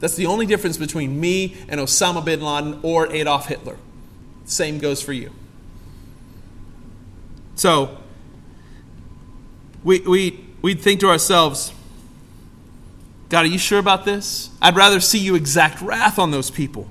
That's 0.00 0.16
the 0.16 0.26
only 0.26 0.46
difference 0.46 0.76
between 0.76 1.18
me 1.18 1.56
and 1.68 1.80
Osama 1.80 2.24
bin 2.24 2.42
Laden 2.42 2.80
or 2.82 3.10
Adolf 3.10 3.46
Hitler. 3.46 3.78
Same 4.44 4.78
goes 4.78 5.00
for 5.00 5.14
you. 5.14 5.30
So, 7.54 7.98
we, 9.82 10.00
we, 10.00 10.44
we'd 10.62 10.80
think 10.80 11.00
to 11.00 11.08
ourselves, 11.08 11.72
God, 13.28 13.44
are 13.44 13.48
you 13.48 13.58
sure 13.58 13.78
about 13.78 14.04
this? 14.04 14.50
I'd 14.60 14.76
rather 14.76 15.00
see 15.00 15.18
you 15.18 15.34
exact 15.34 15.80
wrath 15.80 16.18
on 16.18 16.30
those 16.30 16.50
people. 16.50 16.88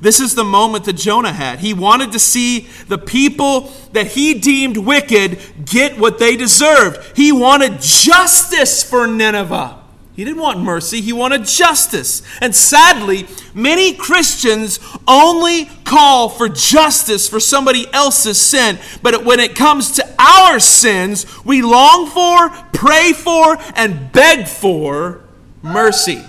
This 0.00 0.18
is 0.18 0.34
the 0.34 0.44
moment 0.44 0.84
that 0.84 0.94
Jonah 0.94 1.32
had. 1.32 1.58
He 1.58 1.74
wanted 1.74 2.12
to 2.12 2.18
see 2.18 2.60
the 2.88 2.96
people 2.96 3.70
that 3.92 4.06
he 4.08 4.34
deemed 4.34 4.78
wicked 4.78 5.38
get 5.66 5.98
what 5.98 6.18
they 6.18 6.36
deserved. 6.36 7.16
He 7.16 7.32
wanted 7.32 7.80
justice 7.80 8.82
for 8.82 9.06
Nineveh. 9.06 9.79
He 10.20 10.26
didn't 10.26 10.42
want 10.42 10.60
mercy, 10.60 11.00
he 11.00 11.14
wanted 11.14 11.46
justice. 11.46 12.22
And 12.42 12.54
sadly, 12.54 13.26
many 13.54 13.94
Christians 13.94 14.78
only 15.08 15.64
call 15.84 16.28
for 16.28 16.46
justice 16.46 17.26
for 17.26 17.40
somebody 17.40 17.86
else's 17.94 18.36
sin. 18.36 18.78
But 19.02 19.24
when 19.24 19.40
it 19.40 19.56
comes 19.56 19.92
to 19.92 20.06
our 20.18 20.60
sins, 20.60 21.24
we 21.42 21.62
long 21.62 22.06
for, 22.06 22.50
pray 22.74 23.14
for, 23.14 23.56
and 23.74 24.12
beg 24.12 24.46
for 24.46 25.22
mercy. 25.62 26.22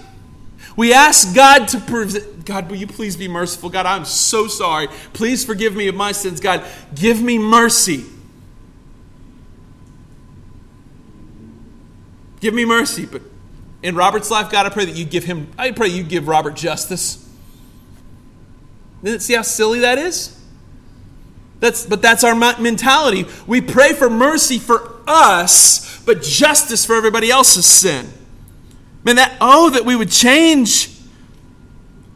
We 0.78 0.94
ask 0.94 1.36
God 1.36 1.68
to, 1.68 1.80
prove 1.82 2.46
God, 2.46 2.70
will 2.70 2.78
you 2.78 2.88
please 2.88 3.18
be 3.18 3.28
merciful? 3.28 3.70
God, 3.70 3.86
I'm 3.86 4.06
so 4.06 4.48
sorry. 4.48 4.88
Please 5.12 5.44
forgive 5.44 5.76
me 5.76 5.90
of 5.90 5.96
my 5.96 6.14
sins. 6.14 6.40
God, 6.40 6.66
give 6.96 7.22
me 7.22 7.38
mercy. 7.38 8.06
Give 12.40 12.54
me 12.54 12.64
mercy. 12.64 13.06
But 13.06 13.24
in 13.84 13.96
Robert's 13.96 14.30
life, 14.30 14.52
God, 14.52 14.66
I 14.66 14.70
pray 14.70 14.86
that 14.86 14.96
you 14.96 15.06
give 15.06 15.24
him, 15.24 15.52
I 15.58 15.72
pray 15.72 15.88
you 15.88 16.04
give 16.04 16.28
Robert 16.28 16.56
justice. 16.56 17.28
See 19.18 19.34
how 19.34 19.42
silly 19.42 19.80
that 19.80 19.98
is? 19.98 20.38
That's, 21.60 21.86
but 21.86 22.02
that's 22.02 22.24
our 22.24 22.36
mentality. 22.36 23.26
We 23.48 23.62
pray 23.62 23.94
for 23.94 24.10
mercy 24.10 24.60
for 24.60 24.98
us, 25.08 26.02
but 26.06 26.22
justice 26.22 26.86
for 26.86 26.96
everybody 26.96 27.30
else's 27.30 27.66
sin. 27.66 28.12
Man, 29.04 29.16
that, 29.16 29.36
oh, 29.42 29.70
that 29.72 29.86
we 29.86 29.96
would 29.96 30.12
change 30.12 30.90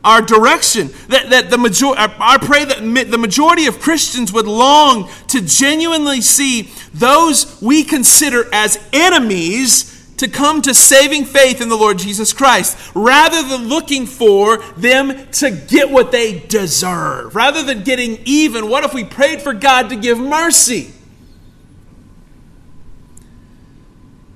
our 0.03 0.21
direction. 0.21 0.91
That, 1.09 1.31
that 1.31 1.49
the 1.49 1.57
major, 1.57 1.87
I 1.97 2.37
pray 2.39 2.65
that 2.65 2.77
the 3.09 3.17
majority 3.17 3.65
of 3.65 3.79
Christians 3.79 4.31
would 4.31 4.45
long 4.45 5.09
to 5.29 5.41
genuinely 5.41 6.21
see 6.21 6.69
those 6.93 7.59
we 7.61 7.83
consider 7.83 8.45
as 8.53 8.77
enemies 8.93 9.94
to 10.17 10.27
come 10.27 10.61
to 10.61 10.73
saving 10.73 11.25
faith 11.25 11.61
in 11.61 11.69
the 11.69 11.75
Lord 11.75 11.99
Jesus 11.99 12.33
Christ, 12.33 12.91
rather 12.95 13.41
than 13.47 13.67
looking 13.67 14.05
for 14.05 14.57
them 14.73 15.27
to 15.31 15.51
get 15.51 15.89
what 15.89 16.11
they 16.11 16.39
deserve. 16.39 17.35
Rather 17.35 17.63
than 17.63 17.83
getting 17.83 18.19
even, 18.25 18.69
what 18.69 18.83
if 18.83 18.93
we 18.93 19.03
prayed 19.03 19.41
for 19.41 19.53
God 19.53 19.89
to 19.89 19.95
give 19.95 20.17
mercy? 20.17 20.93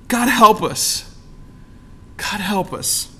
God 0.08 0.28
help 0.28 0.62
us. 0.62 1.14
God 2.16 2.40
help 2.40 2.72
us. 2.72 3.14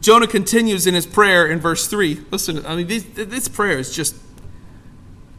Jonah 0.00 0.26
continues 0.26 0.86
in 0.86 0.92
his 0.92 1.06
prayer 1.06 1.46
in 1.46 1.60
verse 1.60 1.86
3. 1.86 2.26
Listen, 2.30 2.66
I 2.66 2.76
mean, 2.76 2.86
this, 2.86 3.04
this 3.14 3.48
prayer 3.48 3.78
is 3.78 3.94
just 3.94 4.14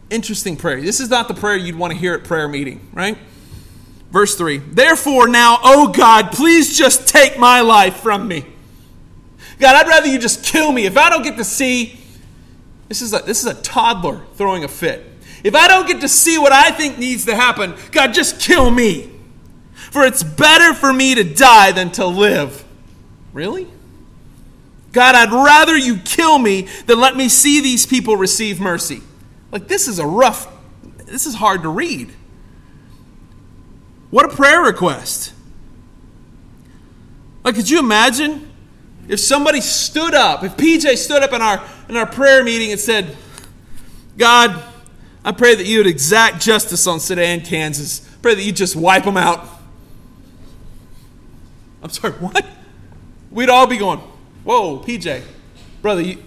interesting 0.10 0.58
prayer. 0.58 0.82
This 0.82 1.00
is 1.00 1.10
not 1.10 1.28
the 1.28 1.36
prayer 1.36 1.56
you'd 1.56 1.76
want 1.76 1.94
to 1.94 2.00
hear 2.00 2.16
at 2.16 2.24
prayer 2.24 2.48
meeting, 2.48 2.90
right? 2.94 3.18
Verse 4.12 4.36
3 4.36 4.58
Therefore, 4.58 5.28
now, 5.28 5.60
O 5.64 5.88
God, 5.90 6.32
please 6.32 6.78
just 6.78 7.08
take 7.08 7.38
my 7.38 7.62
life 7.62 7.98
from 7.98 8.28
me. 8.28 8.46
God, 9.60 9.76
I'd 9.76 9.88
rather 9.88 10.08
you 10.08 10.20
just 10.20 10.44
kill 10.44 10.72
me. 10.72 10.86
If 10.86 10.98
I 10.98 11.10
don't 11.10 11.24
get 11.24 11.38
to 11.38 11.44
see, 11.44 12.00
this 12.90 13.02
is 13.02 13.14
a, 13.14 13.20
this 13.20 13.40
is 13.40 13.46
a 13.46 13.62
toddler 13.62 14.22
throwing 14.36 14.64
a 14.64 14.68
fit. 14.68 15.06
If 15.44 15.56
I 15.56 15.68
don't 15.68 15.88
get 15.88 16.02
to 16.02 16.08
see 16.08 16.38
what 16.38 16.52
I 16.52 16.72
think 16.72 16.98
needs 16.98 17.26
to 17.26 17.36
happen, 17.36 17.76
God, 17.92 18.14
just 18.14 18.40
kill 18.42 18.70
me. 18.70 19.12
For 19.74 20.04
it's 20.04 20.24
better 20.24 20.74
for 20.74 20.92
me 20.92 21.16
to 21.16 21.24
die 21.24 21.72
than 21.72 21.92
to 21.92 22.06
live. 22.06 22.66
Really? 23.32 23.68
God, 24.92 25.14
I'd 25.14 25.32
rather 25.32 25.78
you 25.78 25.98
kill 25.98 26.40
me 26.40 26.68
than 26.86 27.00
let 27.00 27.16
me 27.16 27.30
see 27.30 27.62
these 27.62 27.86
people 27.86 28.16
receive 28.18 28.60
mercy. 28.60 29.02
Like, 29.52 29.68
this 29.68 29.88
is 29.88 30.00
a 30.00 30.08
rough, 30.08 30.52
this 31.06 31.26
is 31.26 31.36
hard 31.36 31.62
to 31.64 31.70
read. 31.70 32.12
What 34.16 34.32
a 34.32 34.34
prayer 34.34 34.62
request. 34.62 35.34
Like, 37.44 37.56
could 37.56 37.70
you 37.70 37.80
imagine 37.80 38.50
if 39.10 39.20
somebody 39.20 39.60
stood 39.60 40.14
up, 40.14 40.42
if 40.42 40.56
PJ 40.56 40.96
stood 40.96 41.22
up 41.22 41.34
in 41.34 41.42
our, 41.42 41.62
in 41.90 41.98
our 41.98 42.06
prayer 42.06 42.42
meeting 42.42 42.72
and 42.72 42.80
said, 42.80 43.14
God, 44.18 44.64
I 45.26 45.34
pray 45.34 45.56
that 45.56 45.66
you 45.66 45.80
would 45.80 45.88
exact 45.88 46.42
justice 46.42 46.88
on 46.88 47.02
Sedan, 47.02 47.42
Kansas. 47.42 48.00
Pray 48.22 48.36
that 48.36 48.42
you 48.42 48.54
just 48.54 48.78
wipe 48.78 49.04
them 49.04 49.18
out. 49.18 49.46
I'm 51.84 51.90
sorry, 51.90 52.14
what? 52.20 52.46
We'd 53.32 53.50
all 53.50 53.68
be 53.68 53.76
going, 53.76 54.00
whoa, 54.46 54.80
PJ, 54.80 55.24
brother, 55.82 56.00
you, 56.00 56.24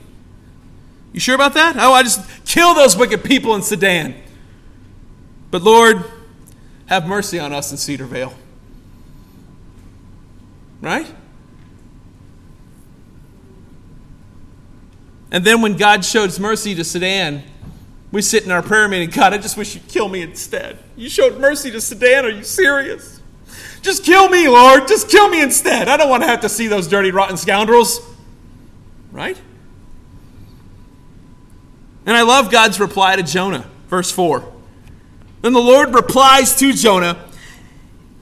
you 1.14 1.20
sure 1.20 1.34
about 1.34 1.54
that? 1.54 1.76
Oh, 1.78 1.94
I 1.94 2.02
just 2.02 2.44
kill 2.44 2.74
those 2.74 2.98
wicked 2.98 3.24
people 3.24 3.54
in 3.54 3.62
Sedan. 3.62 4.14
But 5.50 5.62
Lord, 5.62 6.04
have 6.88 7.06
mercy 7.06 7.38
on 7.38 7.52
us 7.52 7.70
in 7.70 7.76
Cedarvale. 7.76 8.32
Right? 10.80 11.06
And 15.30 15.44
then 15.44 15.60
when 15.60 15.76
God 15.76 16.04
showed 16.04 16.38
mercy 16.40 16.74
to 16.74 16.84
Sedan, 16.84 17.44
we 18.10 18.22
sit 18.22 18.44
in 18.44 18.50
our 18.50 18.62
prayer 18.62 18.88
meeting, 18.88 19.10
God, 19.10 19.34
I 19.34 19.38
just 19.38 19.58
wish 19.58 19.74
you'd 19.74 19.86
kill 19.86 20.08
me 20.08 20.22
instead. 20.22 20.78
You 20.96 21.10
showed 21.10 21.38
mercy 21.38 21.70
to 21.70 21.80
Sedan. 21.80 22.24
Are 22.24 22.30
you 22.30 22.42
serious? 22.42 23.20
Just 23.82 24.04
kill 24.04 24.30
me, 24.30 24.48
Lord. 24.48 24.88
Just 24.88 25.10
kill 25.10 25.28
me 25.28 25.42
instead. 25.42 25.88
I 25.88 25.98
don't 25.98 26.08
want 26.08 26.22
to 26.22 26.28
have 26.28 26.40
to 26.40 26.48
see 26.48 26.68
those 26.68 26.88
dirty, 26.88 27.10
rotten 27.10 27.36
scoundrels. 27.36 28.00
Right? 29.12 29.38
And 32.06 32.16
I 32.16 32.22
love 32.22 32.50
God's 32.50 32.80
reply 32.80 33.16
to 33.16 33.22
Jonah, 33.22 33.68
verse 33.88 34.10
4. 34.10 34.54
Then 35.42 35.52
the 35.52 35.60
Lord 35.60 35.94
replies 35.94 36.56
to 36.56 36.72
Jonah, 36.72 37.16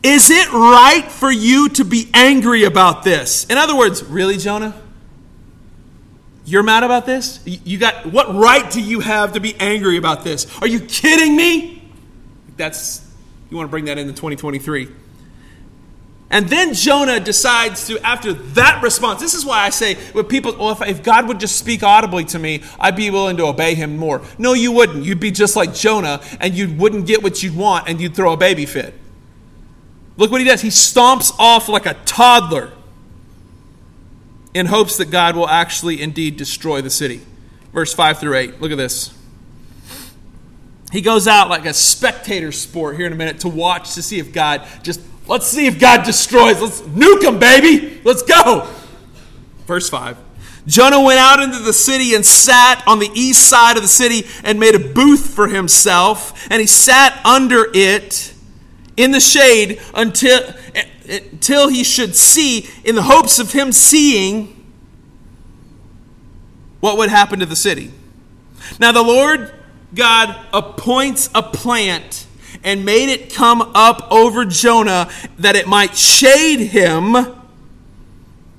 Is 0.03 0.31
it 0.31 0.53
right 0.53 1.05
for 1.11 1.31
you 1.31 1.69
to 1.71 1.85
be 1.85 2.11
angry 2.13 2.65
about 2.65 3.05
this? 3.05 3.47
In 3.47 3.57
other 3.59 3.77
words, 3.77 4.03
really, 4.05 4.37
Jonah? 4.37 4.75
You're 6.45 6.63
mad 6.63 6.85
about 6.85 7.07
this? 7.07 7.41
You 7.45 7.77
got 7.77 8.07
what 8.07 8.33
right 8.33 8.71
do 8.71 8.81
you 8.81 9.01
have 9.01 9.33
to 9.33 9.41
be 9.41 9.57
angry 9.59 9.97
about 9.97 10.23
this? 10.23 10.47
Are 10.61 10.69
you 10.69 10.81
kidding 10.81 11.37
me? 11.37 11.83
That's 12.57 13.05
you 13.51 13.57
want 13.57 13.69
to 13.69 13.71
bring 13.71 13.87
that 13.87 13.99
into 13.99 14.13
2023. 14.13 14.89
And 16.29 16.49
then 16.49 16.75
Jonah 16.75 17.21
decides 17.21 17.87
to, 17.87 18.05
after 18.05 18.33
that 18.33 18.83
response, 18.83 19.21
this 19.21 19.35
is 19.35 19.47
why 19.47 19.61
I 19.61 19.71
say, 19.71 19.95
when 20.13 20.25
people, 20.25 20.57
well, 20.57 20.73
if, 20.73 20.83
if, 20.83 21.03
God 21.03 21.29
would 21.29 21.39
just 21.39 21.57
speak 21.57 21.85
audibly 21.85 22.25
to 22.27 22.39
me, 22.39 22.65
I'd 22.81 22.97
be 22.97 23.11
willing 23.11 23.37
to 23.37 23.47
obey 23.47 23.77
him 23.77 23.97
more. 23.97 24.23
No, 24.37 24.53
you 24.53 24.73
wouldn't. 24.73 25.05
You'd 25.05 25.21
be 25.21 25.31
just 25.31 25.55
like 25.55 25.73
Jonah, 25.73 26.21
and 26.41 26.53
you 26.53 26.75
wouldn't 26.75 27.07
get 27.07 27.23
what 27.23 27.45
you'd 27.45 27.57
want, 27.57 27.89
and 27.89 28.01
you'd 28.01 28.17
throw 28.17 28.33
a 28.33 28.37
baby 28.37 28.67
fit. 28.67 28.93
Look 30.17 30.33
what 30.33 30.41
he 30.41 30.47
does. 30.47 30.63
He 30.63 30.69
stomps 30.69 31.33
off 31.39 31.69
like 31.69 31.87
a 31.87 31.95
toddler 32.05 32.73
in 34.53 34.67
hopes 34.67 34.97
that 34.97 35.11
God 35.11 35.37
will 35.37 35.49
actually 35.49 36.03
indeed 36.03 36.37
destroy 36.37 36.81
the 36.81 36.91
city. 36.91 37.21
Verse 37.73 37.93
5 37.95 38.19
through 38.19 38.37
8. 38.37 38.61
Look 38.61 38.73
at 38.73 38.79
this. 38.79 39.15
He 40.91 41.03
goes 41.03 41.29
out 41.29 41.51
like 41.51 41.67
a 41.67 41.75
spectator 41.75 42.53
sport 42.53 42.97
here 42.97 43.07
in 43.07 43.13
a 43.13 43.17
minute 43.17 43.41
to 43.41 43.49
watch 43.49 43.95
to 43.95 44.03
see 44.03 44.19
if 44.19 44.33
God 44.33 44.67
just 44.83 45.01
Let's 45.29 45.47
see 45.47 45.67
if 45.67 45.79
God 45.79 46.05
destroys. 46.05 46.61
Let's 46.61 46.81
nuke 46.83 47.23
them, 47.23 47.39
baby. 47.39 48.01
Let's 48.05 48.23
go. 48.23 48.69
Verse 49.67 49.89
5. 49.89 50.19
Jonah 50.67 51.01
went 51.01 51.19
out 51.19 51.41
into 51.41 51.61
the 51.61 51.73
city 51.73 52.15
and 52.15 52.27
sat 52.27 52.83
on 52.87 52.99
the 52.99 53.11
east 53.15 53.49
side 53.49 53.77
of 53.77 53.83
the 53.83 53.89
city 53.89 54.27
and 54.43 54.59
made 54.59 54.75
a 54.75 54.81
booth 54.81 55.35
for 55.35 55.49
himself. 55.49 56.47
And 56.51 56.61
he 56.61 56.67
sat 56.67 57.25
under 57.25 57.67
it 57.73 58.35
in 58.97 59.13
the 59.13 59.21
shade 59.21 59.81
until, 59.95 60.41
until 61.09 61.69
he 61.69 61.85
should 61.85 62.17
see, 62.17 62.69
in 62.85 62.95
the 62.95 63.03
hopes 63.03 63.39
of 63.39 63.53
him 63.53 63.73
seeing 63.73 64.53
what 66.81 66.99
would 66.99 67.11
happen 67.11 67.41
to 67.41 67.47
the 67.47 67.57
city. 67.57 67.93
Now, 68.81 68.93
the 68.93 69.03
Lord 69.03 69.53
God 69.95 70.37
appoints 70.53 71.31
a 71.35 71.43
plant 71.43 72.26
and 72.67 72.85
made 72.85 73.09
it 73.09 73.33
come 73.33 73.63
up 73.63 74.11
over 74.11 74.45
Jonah 74.45 75.09
that 75.39 75.55
it 75.55 75.69
might 75.69 75.97
shade 75.97 76.59
him, 76.59 77.15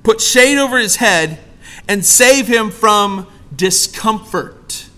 put 0.02 0.22
shade 0.22 0.56
over 0.56 0.78
his 0.78 0.96
head, 0.96 1.38
and 1.86 2.04
save 2.04 2.48
him 2.48 2.70
from 2.70 3.26
discomfort. 3.54 4.88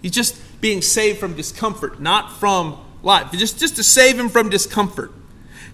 He's 0.00 0.12
just 0.12 0.40
being 0.62 0.80
saved 0.80 1.18
from 1.18 1.34
discomfort, 1.34 2.00
not 2.00 2.32
from 2.32 2.78
life. 3.02 3.30
Just, 3.32 3.60
just 3.60 3.76
to 3.76 3.84
save 3.84 4.18
him 4.18 4.30
from 4.30 4.48
discomfort. 4.48 5.12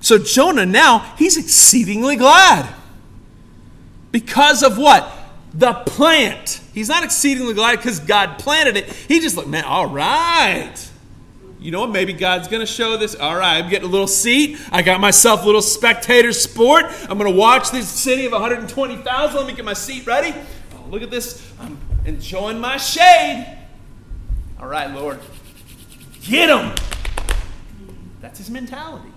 So 0.00 0.18
Jonah 0.18 0.66
now, 0.66 1.14
he's 1.16 1.36
exceedingly 1.36 2.16
glad. 2.16 2.68
Because 4.10 4.64
of 4.64 4.76
what? 4.76 5.08
The 5.54 5.72
plant. 5.72 6.60
He's 6.74 6.88
not 6.88 7.04
exceedingly 7.04 7.54
glad 7.54 7.76
because 7.76 8.00
God 8.00 8.40
planted 8.40 8.76
it. 8.76 8.92
He 8.92 9.20
just 9.20 9.36
like, 9.36 9.46
man, 9.46 9.64
all 9.64 9.86
right 9.86 10.88
you 11.62 11.70
know 11.70 11.80
what? 11.80 11.90
Maybe 11.90 12.12
God's 12.12 12.48
going 12.48 12.60
to 12.60 12.66
show 12.66 12.96
this. 12.96 13.14
All 13.14 13.36
right, 13.36 13.62
I'm 13.62 13.70
getting 13.70 13.88
a 13.88 13.90
little 13.90 14.08
seat. 14.08 14.58
I 14.72 14.82
got 14.82 15.00
myself 15.00 15.44
a 15.44 15.46
little 15.46 15.62
spectator 15.62 16.32
sport. 16.32 16.86
I'm 17.08 17.18
going 17.18 17.30
to 17.30 17.38
watch 17.38 17.70
this 17.70 17.88
city 17.88 18.26
of 18.26 18.32
120,000. 18.32 19.36
Let 19.36 19.46
me 19.46 19.54
get 19.54 19.64
my 19.64 19.72
seat 19.72 20.04
ready. 20.04 20.34
Oh, 20.74 20.88
look 20.90 21.02
at 21.02 21.10
this. 21.10 21.48
I'm 21.60 21.78
enjoying 22.04 22.58
my 22.58 22.78
shade. 22.78 23.58
All 24.60 24.66
right, 24.66 24.90
Lord. 24.90 25.20
Get 26.22 26.48
him. 26.48 26.74
That's 28.20 28.38
his 28.38 28.50
mentality. 28.50 29.10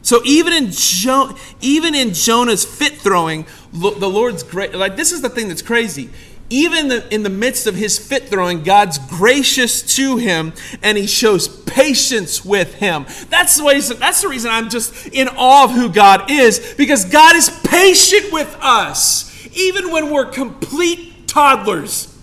So 0.00 0.22
even 0.24 0.54
in 0.54 0.70
jo- 0.70 1.36
even 1.60 1.94
in 1.94 2.14
Jonah's 2.14 2.64
fit 2.64 2.94
throwing, 2.94 3.44
the 3.72 4.08
Lord's 4.08 4.42
great. 4.42 4.74
Like 4.74 4.96
this 4.96 5.12
is 5.12 5.20
the 5.20 5.28
thing 5.28 5.48
that's 5.48 5.60
crazy 5.60 6.08
even 6.50 6.90
in 7.10 7.22
the 7.22 7.30
midst 7.30 7.66
of 7.66 7.74
his 7.74 7.98
fit 7.98 8.28
throwing, 8.28 8.62
God's 8.62 8.98
gracious 8.98 9.96
to 9.96 10.16
him 10.16 10.52
and 10.82 10.96
he 10.96 11.06
shows 11.06 11.48
patience 11.48 12.44
with 12.44 12.74
him. 12.76 13.06
That's 13.28 13.56
the, 13.56 13.64
way, 13.64 13.80
that's 13.80 14.22
the 14.22 14.28
reason 14.28 14.50
I'm 14.50 14.70
just 14.70 15.08
in 15.08 15.28
awe 15.28 15.64
of 15.64 15.72
who 15.72 15.90
God 15.90 16.30
is 16.30 16.74
because 16.76 17.04
God 17.04 17.36
is 17.36 17.50
patient 17.64 18.32
with 18.32 18.56
us. 18.60 19.28
even 19.56 19.90
when 19.90 20.10
we're 20.10 20.26
complete 20.26 21.28
toddlers, 21.28 22.16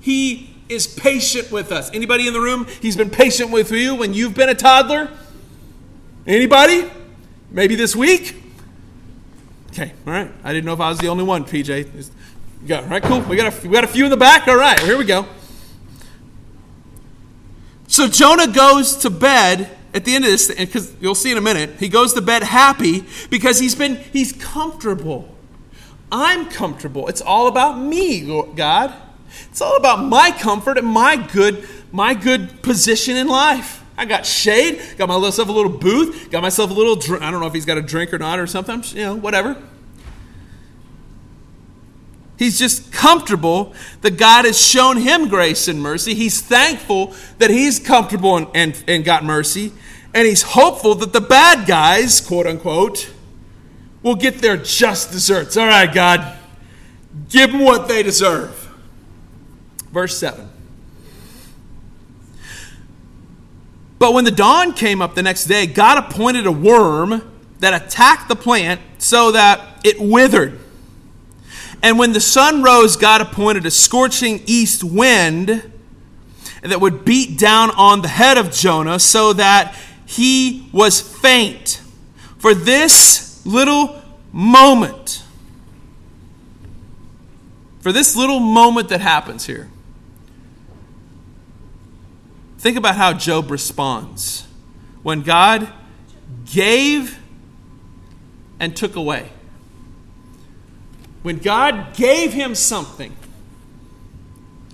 He 0.00 0.54
is 0.68 0.86
patient 0.86 1.50
with 1.50 1.72
us. 1.72 1.90
Anybody 1.92 2.26
in 2.26 2.32
the 2.32 2.40
room? 2.40 2.66
He's 2.80 2.96
been 2.96 3.10
patient 3.10 3.50
with 3.50 3.70
you 3.70 3.94
when 3.94 4.14
you've 4.14 4.34
been 4.34 4.48
a 4.48 4.54
toddler? 4.54 5.10
Anybody? 6.26 6.90
Maybe 7.50 7.74
this 7.74 7.94
week? 7.94 8.42
Okay, 9.70 9.92
all 10.06 10.12
right. 10.12 10.30
I 10.42 10.52
didn't 10.52 10.64
know 10.64 10.72
if 10.72 10.80
I 10.80 10.88
was 10.88 10.98
the 10.98 11.08
only 11.08 11.24
one, 11.24 11.44
PJ. 11.44 12.10
You 12.66 12.70
got, 12.70 12.82
all 12.82 12.90
right, 12.90 13.02
cool. 13.04 13.20
We 13.20 13.36
got, 13.36 13.64
a, 13.64 13.68
we 13.68 13.72
got 13.72 13.84
a 13.84 13.86
few 13.86 14.02
in 14.02 14.10
the 14.10 14.16
back. 14.16 14.48
All 14.48 14.56
right, 14.56 14.80
here 14.80 14.98
we 14.98 15.04
go. 15.04 15.24
So 17.86 18.08
Jonah 18.08 18.48
goes 18.48 18.96
to 18.96 19.10
bed 19.10 19.70
at 19.94 20.04
the 20.04 20.16
end 20.16 20.24
of 20.24 20.32
this, 20.32 20.52
because 20.52 20.92
you'll 21.00 21.14
see 21.14 21.30
in 21.30 21.38
a 21.38 21.40
minute, 21.40 21.78
he 21.78 21.88
goes 21.88 22.12
to 22.14 22.20
bed 22.20 22.42
happy 22.42 23.04
because 23.30 23.60
he's 23.60 23.76
been, 23.76 23.94
he's 23.94 24.32
comfortable. 24.32 25.32
I'm 26.10 26.46
comfortable. 26.46 27.06
It's 27.06 27.20
all 27.20 27.46
about 27.46 27.78
me, 27.78 28.42
God. 28.56 28.92
It's 29.48 29.60
all 29.62 29.76
about 29.76 30.04
my 30.04 30.32
comfort 30.32 30.76
and 30.76 30.88
my 30.88 31.14
good, 31.14 31.68
my 31.92 32.14
good 32.14 32.62
position 32.62 33.16
in 33.16 33.28
life. 33.28 33.84
I 33.96 34.06
got 34.06 34.26
shade, 34.26 34.82
got 34.98 35.08
myself 35.08 35.48
a 35.48 35.52
little 35.52 35.70
booth, 35.70 36.32
got 36.32 36.42
myself 36.42 36.72
a 36.72 36.74
little 36.74 36.96
drink. 36.96 37.22
I 37.22 37.30
don't 37.30 37.38
know 37.40 37.46
if 37.46 37.54
he's 37.54 37.64
got 37.64 37.78
a 37.78 37.82
drink 37.82 38.12
or 38.12 38.18
not 38.18 38.40
or 38.40 38.48
something, 38.48 38.82
you 38.88 39.04
know, 39.04 39.14
whatever. 39.14 39.56
He's 42.38 42.58
just 42.58 42.92
comfortable 42.92 43.72
that 44.02 44.18
God 44.18 44.44
has 44.44 44.60
shown 44.60 44.98
him 44.98 45.28
grace 45.28 45.68
and 45.68 45.80
mercy. 45.80 46.14
He's 46.14 46.40
thankful 46.40 47.14
that 47.38 47.50
he's 47.50 47.78
comfortable 47.78 48.36
and, 48.36 48.48
and, 48.54 48.84
and 48.86 49.04
got 49.04 49.24
mercy. 49.24 49.72
And 50.12 50.26
he's 50.26 50.42
hopeful 50.42 50.94
that 50.96 51.12
the 51.12 51.20
bad 51.20 51.66
guys, 51.66 52.20
quote 52.20 52.46
unquote, 52.46 53.10
will 54.02 54.14
get 54.14 54.38
their 54.38 54.56
just 54.56 55.10
desserts. 55.12 55.56
All 55.56 55.66
right, 55.66 55.92
God, 55.92 56.36
give 57.30 57.52
them 57.52 57.60
what 57.60 57.88
they 57.88 58.02
deserve. 58.02 58.70
Verse 59.90 60.16
7. 60.18 60.50
But 63.98 64.12
when 64.12 64.24
the 64.24 64.30
dawn 64.30 64.74
came 64.74 65.00
up 65.00 65.14
the 65.14 65.22
next 65.22 65.46
day, 65.46 65.66
God 65.66 65.98
appointed 65.98 66.46
a 66.46 66.52
worm 66.52 67.32
that 67.60 67.82
attacked 67.82 68.28
the 68.28 68.36
plant 68.36 68.80
so 68.98 69.32
that 69.32 69.80
it 69.84 69.98
withered. 69.98 70.60
And 71.82 71.98
when 71.98 72.12
the 72.12 72.20
sun 72.20 72.62
rose, 72.62 72.96
God 72.96 73.20
appointed 73.20 73.66
a 73.66 73.70
scorching 73.70 74.42
east 74.46 74.82
wind 74.82 75.72
that 76.62 76.80
would 76.80 77.04
beat 77.04 77.38
down 77.38 77.70
on 77.70 78.02
the 78.02 78.08
head 78.08 78.38
of 78.38 78.50
Jonah 78.50 78.98
so 78.98 79.32
that 79.34 79.76
he 80.06 80.68
was 80.72 81.00
faint. 81.00 81.80
For 82.38 82.54
this 82.54 83.44
little 83.46 84.02
moment, 84.32 85.22
for 87.80 87.92
this 87.92 88.16
little 88.16 88.40
moment 88.40 88.88
that 88.88 89.00
happens 89.00 89.46
here, 89.46 89.68
think 92.58 92.76
about 92.76 92.96
how 92.96 93.12
Job 93.12 93.50
responds 93.50 94.46
when 95.02 95.22
God 95.22 95.72
gave 96.52 97.18
and 98.58 98.76
took 98.76 98.96
away. 98.96 99.30
When 101.26 101.38
God 101.38 101.96
gave 101.96 102.32
him 102.32 102.54
something, 102.54 103.12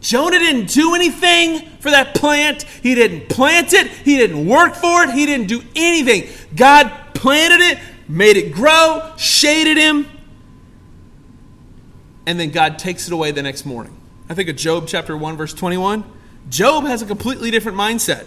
Jonah 0.02 0.38
didn't 0.38 0.66
do 0.66 0.94
anything 0.94 1.66
for 1.80 1.90
that 1.90 2.14
plant. 2.14 2.64
He 2.64 2.94
didn't 2.94 3.30
plant 3.30 3.72
it. 3.72 3.86
He 3.86 4.18
didn't 4.18 4.46
work 4.46 4.74
for 4.74 5.02
it. 5.02 5.12
He 5.12 5.24
didn't 5.24 5.46
do 5.46 5.62
anything. 5.74 6.28
God 6.54 6.92
planted 7.14 7.62
it, 7.62 7.78
made 8.06 8.36
it 8.36 8.52
grow, 8.52 9.14
shaded 9.16 9.78
him, 9.78 10.06
and 12.26 12.38
then 12.38 12.50
God 12.50 12.78
takes 12.78 13.06
it 13.06 13.14
away 13.14 13.30
the 13.30 13.42
next 13.42 13.64
morning. 13.64 13.96
I 14.28 14.34
think 14.34 14.50
of 14.50 14.56
Job 14.56 14.86
chapter 14.86 15.16
1, 15.16 15.38
verse 15.38 15.54
21. 15.54 16.04
Job 16.50 16.84
has 16.84 17.00
a 17.00 17.06
completely 17.06 17.50
different 17.50 17.78
mindset. 17.78 18.26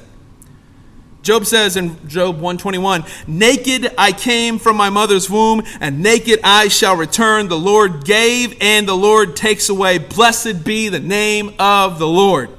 Job 1.26 1.48
says 1.48 1.76
in 1.76 2.08
Job 2.08 2.36
121, 2.36 3.04
Naked 3.26 3.92
I 3.98 4.12
came 4.12 4.60
from 4.60 4.78
my 4.78 4.92
mother's 4.92 5.28
womb, 5.28 5.64
and 5.82 6.04
naked 6.04 6.40
I 6.44 6.68
shall 6.68 6.96
return. 6.96 7.48
The 7.48 7.58
Lord 7.58 8.06
gave, 8.06 8.56
and 8.62 8.88
the 8.88 8.96
Lord 8.96 9.36
takes 9.36 9.68
away. 9.68 9.98
Blessed 9.98 10.64
be 10.64 10.88
the 10.88 11.00
name 11.00 11.56
of 11.58 11.98
the 11.98 12.08
Lord. 12.08 12.52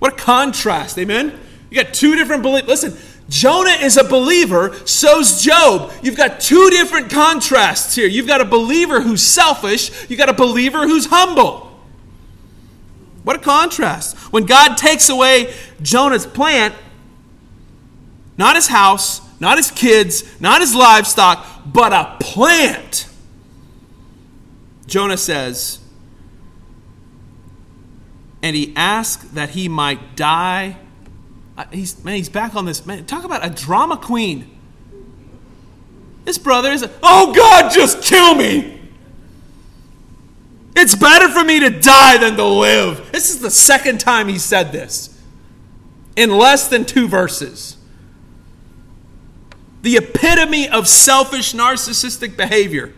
What 0.00 0.14
a 0.14 0.16
contrast, 0.16 0.98
amen? 0.98 1.38
You 1.70 1.84
got 1.84 1.94
two 1.94 2.16
different 2.16 2.42
beliefs. 2.42 2.66
Listen, 2.66 2.96
Jonah 3.28 3.70
is 3.70 3.96
a 3.96 4.02
believer, 4.02 4.74
so's 4.84 5.40
Job. 5.40 5.92
You've 6.02 6.16
got 6.16 6.40
two 6.40 6.70
different 6.70 7.12
contrasts 7.12 7.94
here. 7.94 8.08
You've 8.08 8.26
got 8.26 8.40
a 8.40 8.44
believer 8.44 9.02
who's 9.02 9.22
selfish, 9.22 10.10
you've 10.10 10.18
got 10.18 10.28
a 10.28 10.34
believer 10.34 10.88
who's 10.88 11.06
humble. 11.06 11.70
What 13.22 13.36
a 13.36 13.38
contrast. 13.38 14.16
When 14.32 14.46
God 14.46 14.76
takes 14.76 15.08
away 15.08 15.54
Jonah's 15.80 16.26
plant, 16.26 16.74
not 18.36 18.56
his 18.56 18.68
house, 18.68 19.20
not 19.40 19.56
his 19.56 19.70
kids, 19.70 20.40
not 20.40 20.60
his 20.60 20.74
livestock, 20.74 21.46
but 21.66 21.92
a 21.92 22.16
plant. 22.20 23.08
Jonah 24.86 25.16
says, 25.16 25.80
and 28.42 28.54
he 28.54 28.72
asked 28.76 29.34
that 29.34 29.50
he 29.50 29.68
might 29.68 30.16
die. 30.16 30.76
Uh, 31.56 31.64
he's, 31.72 32.02
man, 32.04 32.16
he's 32.16 32.28
back 32.28 32.54
on 32.54 32.66
this. 32.66 32.84
Man, 32.84 33.06
talk 33.06 33.24
about 33.24 33.44
a 33.44 33.50
drama 33.50 33.96
queen. 33.96 34.50
This 36.24 36.38
brother 36.38 36.70
is, 36.72 36.86
oh 37.02 37.32
God, 37.32 37.72
just 37.72 38.02
kill 38.02 38.34
me. 38.34 38.80
It's 40.76 40.94
better 40.94 41.28
for 41.28 41.44
me 41.44 41.60
to 41.60 41.70
die 41.70 42.18
than 42.18 42.36
to 42.36 42.44
live. 42.44 43.12
This 43.12 43.30
is 43.30 43.40
the 43.40 43.50
second 43.50 44.00
time 44.00 44.28
he 44.28 44.38
said 44.38 44.72
this 44.72 45.10
in 46.16 46.30
less 46.30 46.68
than 46.68 46.84
two 46.84 47.08
verses 47.08 47.76
the 49.84 49.98
epitome 49.98 50.66
of 50.66 50.88
selfish, 50.88 51.52
narcissistic 51.52 52.38
behavior. 52.38 52.94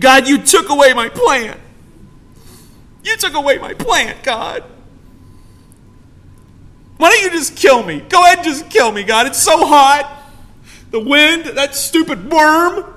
God, 0.00 0.26
you 0.26 0.42
took 0.42 0.68
away 0.68 0.92
my 0.94 1.08
plant. 1.08 1.60
You 3.04 3.16
took 3.16 3.34
away 3.34 3.56
my 3.58 3.74
plant, 3.74 4.24
God. 4.24 4.64
Why 6.96 7.10
don't 7.10 7.22
you 7.22 7.30
just 7.30 7.54
kill 7.54 7.84
me? 7.84 8.00
Go 8.00 8.20
ahead 8.20 8.38
and 8.38 8.44
just 8.44 8.68
kill 8.68 8.90
me, 8.90 9.04
God. 9.04 9.28
It's 9.28 9.40
so 9.40 9.64
hot. 9.64 10.24
The 10.90 10.98
wind, 10.98 11.44
that 11.44 11.76
stupid 11.76 12.32
worm. 12.32 12.92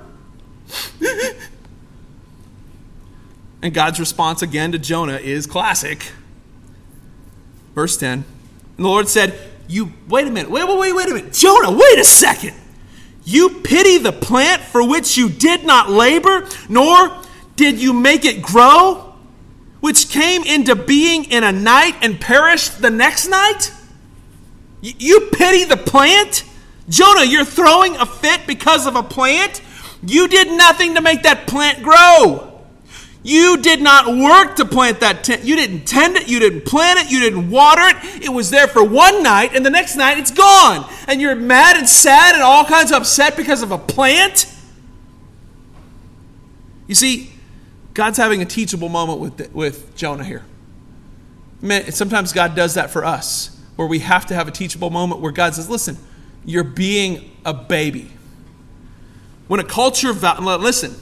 and 3.62 3.72
God's 3.72 4.00
response 4.00 4.42
again 4.42 4.72
to 4.72 4.80
Jonah 4.80 5.18
is 5.18 5.46
classic. 5.46 6.10
Verse 7.76 7.96
10. 7.96 8.12
And 8.76 8.84
the 8.84 8.88
Lord 8.88 9.06
said, 9.06 9.38
You, 9.68 9.92
wait 10.08 10.26
a 10.26 10.30
minute, 10.32 10.50
wait, 10.50 10.66
wait, 10.66 10.76
wait, 10.76 10.92
wait 10.92 11.08
a 11.08 11.14
minute. 11.14 11.32
Jonah, 11.32 11.70
wait 11.70 11.98
a 12.00 12.04
second. 12.04 12.56
You 13.24 13.60
pity 13.62 13.98
the 13.98 14.12
plant 14.12 14.62
for 14.62 14.86
which 14.86 15.16
you 15.16 15.28
did 15.28 15.64
not 15.64 15.90
labor, 15.90 16.46
nor 16.68 17.16
did 17.56 17.80
you 17.80 17.92
make 17.92 18.24
it 18.24 18.42
grow, 18.42 19.14
which 19.80 20.08
came 20.08 20.42
into 20.44 20.74
being 20.74 21.24
in 21.24 21.44
a 21.44 21.52
night 21.52 21.96
and 22.02 22.20
perished 22.20 22.82
the 22.82 22.90
next 22.90 23.28
night? 23.28 23.72
You 24.80 25.30
pity 25.32 25.64
the 25.64 25.78
plant? 25.78 26.44
Jonah, 26.88 27.24
you're 27.24 27.44
throwing 27.44 27.96
a 27.96 28.04
fit 28.04 28.46
because 28.46 28.86
of 28.86 28.96
a 28.96 29.02
plant? 29.02 29.62
You 30.06 30.28
did 30.28 30.48
nothing 30.48 30.94
to 30.96 31.00
make 31.00 31.22
that 31.22 31.46
plant 31.46 31.82
grow. 31.82 32.53
You 33.26 33.56
did 33.56 33.80
not 33.80 34.06
work 34.06 34.56
to 34.56 34.66
plant 34.66 35.00
that 35.00 35.24
tent. 35.24 35.44
You 35.44 35.56
didn't 35.56 35.86
tend 35.86 36.16
it. 36.16 36.28
You 36.28 36.38
didn't 36.38 36.66
plant 36.66 37.00
it. 37.00 37.10
You 37.10 37.20
didn't 37.20 37.50
water 37.50 37.80
it. 37.82 38.22
It 38.22 38.28
was 38.28 38.50
there 38.50 38.68
for 38.68 38.84
one 38.84 39.22
night, 39.22 39.54
and 39.54 39.64
the 39.64 39.70
next 39.70 39.96
night 39.96 40.18
it's 40.18 40.30
gone. 40.30 40.86
And 41.08 41.22
you're 41.22 41.34
mad 41.34 41.78
and 41.78 41.88
sad 41.88 42.34
and 42.34 42.42
all 42.42 42.66
kinds 42.66 42.92
of 42.92 42.98
upset 42.98 43.34
because 43.34 43.62
of 43.62 43.70
a 43.70 43.78
plant. 43.78 44.54
You 46.86 46.94
see, 46.94 47.32
God's 47.94 48.18
having 48.18 48.42
a 48.42 48.44
teachable 48.44 48.90
moment 48.90 49.20
with, 49.20 49.54
with 49.54 49.96
Jonah 49.96 50.24
here. 50.24 50.44
Man, 51.62 51.90
sometimes 51.92 52.34
God 52.34 52.54
does 52.54 52.74
that 52.74 52.90
for 52.90 53.06
us, 53.06 53.58
where 53.76 53.88
we 53.88 54.00
have 54.00 54.26
to 54.26 54.34
have 54.34 54.48
a 54.48 54.50
teachable 54.50 54.90
moment 54.90 55.22
where 55.22 55.32
God 55.32 55.54
says, 55.54 55.70
Listen, 55.70 55.96
you're 56.44 56.62
being 56.62 57.30
a 57.46 57.54
baby. 57.54 58.10
When 59.48 59.60
a 59.60 59.64
culture, 59.64 60.12
listen, 60.12 60.94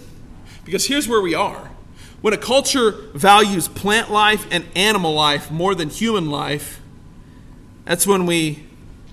because 0.65 0.87
here's 0.87 1.09
where 1.09 1.21
we 1.21 1.35
are 1.35 1.72
when 2.23 2.33
a 2.33 2.39
culture 2.39 2.93
values 3.15 3.69
plant 3.69 4.11
life 4.11 4.47
and 4.51 4.65
animal 4.75 5.13
life 5.13 5.51
more 5.51 5.75
than 5.75 5.91
human 5.91 6.31
life, 6.31 6.81
that's 7.85 8.07
when 8.07 8.27
we 8.27 8.65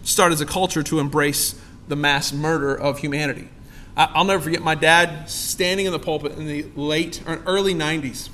start 0.04 0.32
as 0.32 0.42
a 0.42 0.46
culture 0.46 0.84
to 0.84 1.00
embrace 1.00 1.60
the 1.88 1.96
mass 1.96 2.32
murder 2.32 2.74
of 2.74 3.00
humanity. 3.00 3.50
I'll 3.98 4.24
never 4.24 4.42
forget 4.42 4.62
my 4.62 4.76
dad 4.76 5.30
standing 5.30 5.88
in 5.88 5.92
the 5.92 6.00
pulpit 6.00 6.34
in 6.34 6.48
the 6.48 6.68
late 6.76 7.22
or 7.28 7.42
early 7.46 7.74
90s. 7.74 8.30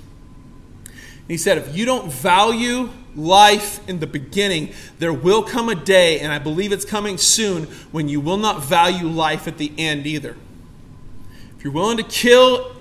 He 1.27 1.37
said, 1.37 1.57
If 1.57 1.75
you 1.75 1.85
don't 1.85 2.11
value 2.11 2.91
life 3.15 3.79
in 3.89 3.99
the 3.99 4.07
beginning, 4.07 4.73
there 4.99 5.13
will 5.13 5.41
come 5.41 5.69
a 5.69 5.75
day, 5.75 6.19
and 6.19 6.31
I 6.31 6.37
believe 6.37 6.71
it's 6.71 6.85
coming 6.85 7.17
soon, 7.17 7.63
when 7.91 8.09
you 8.09 8.19
will 8.19 8.37
not 8.37 8.63
value 8.63 9.07
life 9.07 9.47
at 9.47 9.57
the 9.57 9.71
end 9.77 10.05
either. 10.05 10.35
If 11.57 11.63
you're 11.63 11.73
willing 11.73 11.97
to 11.97 12.03
kill 12.03 12.74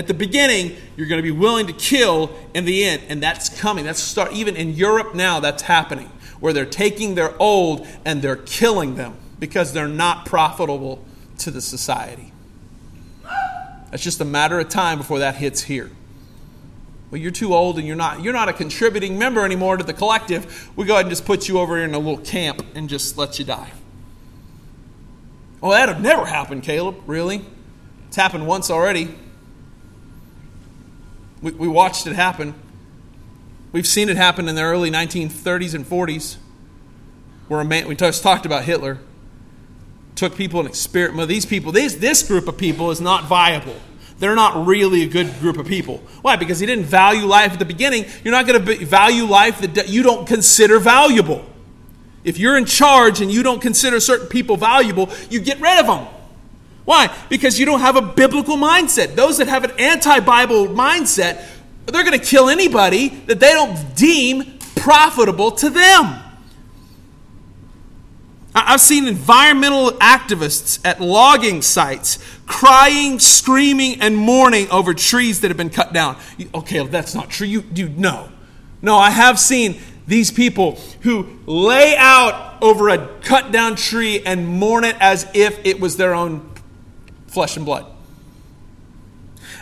at 0.00 0.06
the 0.06 0.14
beginning, 0.14 0.74
you're 0.96 1.06
going 1.06 1.18
to 1.18 1.22
be 1.22 1.30
willing 1.30 1.66
to 1.66 1.74
kill 1.74 2.34
in 2.54 2.64
the 2.64 2.84
end. 2.84 3.02
And 3.10 3.22
that's 3.22 3.50
coming. 3.60 3.84
That's 3.84 4.00
start 4.00 4.32
even 4.32 4.56
in 4.56 4.72
Europe 4.72 5.14
now 5.14 5.40
that's 5.40 5.62
happening 5.62 6.10
where 6.40 6.54
they're 6.54 6.64
taking 6.64 7.16
their 7.16 7.34
old 7.38 7.86
and 8.06 8.22
they're 8.22 8.36
killing 8.36 8.94
them 8.94 9.14
because 9.38 9.74
they're 9.74 9.86
not 9.86 10.24
profitable 10.24 11.04
to 11.36 11.50
the 11.50 11.60
society. 11.60 12.32
That's 13.90 14.02
just 14.02 14.22
a 14.22 14.24
matter 14.24 14.58
of 14.58 14.70
time 14.70 14.96
before 14.96 15.18
that 15.18 15.34
hits 15.34 15.60
here. 15.60 15.90
Well, 17.10 17.20
you're 17.20 17.30
too 17.30 17.54
old 17.54 17.76
and 17.76 17.86
you're 17.86 17.94
not 17.94 18.22
you're 18.22 18.32
not 18.32 18.48
a 18.48 18.54
contributing 18.54 19.18
member 19.18 19.44
anymore 19.44 19.76
to 19.76 19.84
the 19.84 19.92
collective. 19.92 20.70
We 20.76 20.86
go 20.86 20.94
ahead 20.94 21.04
and 21.04 21.10
just 21.10 21.26
put 21.26 21.46
you 21.46 21.58
over 21.58 21.76
in 21.76 21.92
a 21.92 21.98
little 21.98 22.24
camp 22.24 22.64
and 22.74 22.88
just 22.88 23.18
let 23.18 23.38
you 23.38 23.44
die. 23.44 23.70
Oh, 25.62 25.72
that'd 25.72 26.00
never 26.00 26.24
happen, 26.24 26.62
Caleb. 26.62 27.02
Really? 27.06 27.44
It's 28.08 28.16
happened 28.16 28.46
once 28.46 28.70
already. 28.70 29.14
We, 31.42 31.52
we 31.52 31.68
watched 31.68 32.06
it 32.06 32.14
happen. 32.14 32.54
We've 33.72 33.86
seen 33.86 34.08
it 34.08 34.16
happen 34.16 34.48
in 34.48 34.54
the 34.54 34.62
early 34.62 34.90
1930s 34.90 35.74
and 35.74 35.86
40s, 35.86 36.36
where 37.48 37.60
a 37.60 37.64
man, 37.64 37.86
we 37.86 37.94
just 37.94 38.22
talked 38.22 38.46
about 38.46 38.64
Hitler, 38.64 38.98
took 40.16 40.36
people 40.36 40.60
and 40.60 40.68
experiment. 40.68 41.18
Well, 41.18 41.26
these 41.26 41.46
people, 41.46 41.72
this, 41.72 41.94
this 41.94 42.22
group 42.22 42.48
of 42.48 42.58
people 42.58 42.90
is 42.90 43.00
not 43.00 43.24
viable. 43.24 43.76
They're 44.18 44.34
not 44.34 44.66
really 44.66 45.02
a 45.02 45.06
good 45.06 45.32
group 45.40 45.56
of 45.56 45.66
people. 45.66 46.02
Why? 46.20 46.36
Because 46.36 46.60
he 46.60 46.66
didn't 46.66 46.84
value 46.84 47.24
life 47.24 47.52
at 47.52 47.58
the 47.58 47.64
beginning. 47.64 48.04
You're 48.22 48.32
not 48.32 48.46
going 48.46 48.62
to 48.62 48.84
value 48.84 49.24
life 49.24 49.60
that 49.60 49.88
you 49.88 50.02
don't 50.02 50.26
consider 50.26 50.78
valuable. 50.78 51.46
If 52.22 52.38
you're 52.38 52.58
in 52.58 52.66
charge 52.66 53.22
and 53.22 53.32
you 53.32 53.42
don't 53.42 53.62
consider 53.62 53.98
certain 53.98 54.26
people 54.26 54.58
valuable, 54.58 55.08
you 55.30 55.40
get 55.40 55.58
rid 55.60 55.78
of 55.78 55.86
them. 55.86 56.06
Why? 56.84 57.14
Because 57.28 57.58
you 57.58 57.66
don't 57.66 57.80
have 57.80 57.96
a 57.96 58.02
biblical 58.02 58.56
mindset. 58.56 59.14
Those 59.14 59.38
that 59.38 59.48
have 59.48 59.64
an 59.64 59.72
anti 59.78 60.20
Bible 60.20 60.66
mindset, 60.66 61.44
they're 61.86 62.04
going 62.04 62.18
to 62.18 62.24
kill 62.24 62.48
anybody 62.48 63.08
that 63.08 63.40
they 63.40 63.52
don't 63.52 63.94
deem 63.96 64.58
profitable 64.76 65.52
to 65.52 65.70
them. 65.70 66.24
I've 68.52 68.80
seen 68.80 69.06
environmental 69.06 69.92
activists 69.92 70.84
at 70.84 71.00
logging 71.00 71.62
sites 71.62 72.18
crying, 72.50 73.20
screaming, 73.20 74.00
and 74.00 74.16
mourning 74.16 74.68
over 74.70 74.92
trees 74.92 75.40
that 75.40 75.48
have 75.48 75.56
been 75.56 75.70
cut 75.70 75.92
down. 75.92 76.16
Okay, 76.52 76.84
that's 76.88 77.14
not 77.14 77.30
true. 77.30 77.46
You, 77.46 77.62
you 77.72 77.88
no. 77.90 78.28
No, 78.82 78.96
I 78.96 79.10
have 79.10 79.38
seen 79.38 79.80
these 80.08 80.32
people 80.32 80.80
who 81.02 81.38
lay 81.46 81.94
out 81.96 82.60
over 82.60 82.88
a 82.88 83.06
cut 83.20 83.52
down 83.52 83.76
tree 83.76 84.20
and 84.26 84.48
mourn 84.48 84.82
it 84.82 84.96
as 84.98 85.30
if 85.32 85.64
it 85.64 85.78
was 85.78 85.96
their 85.96 86.12
own 86.12 86.49
flesh 87.30 87.56
and 87.56 87.64
blood. 87.64 87.86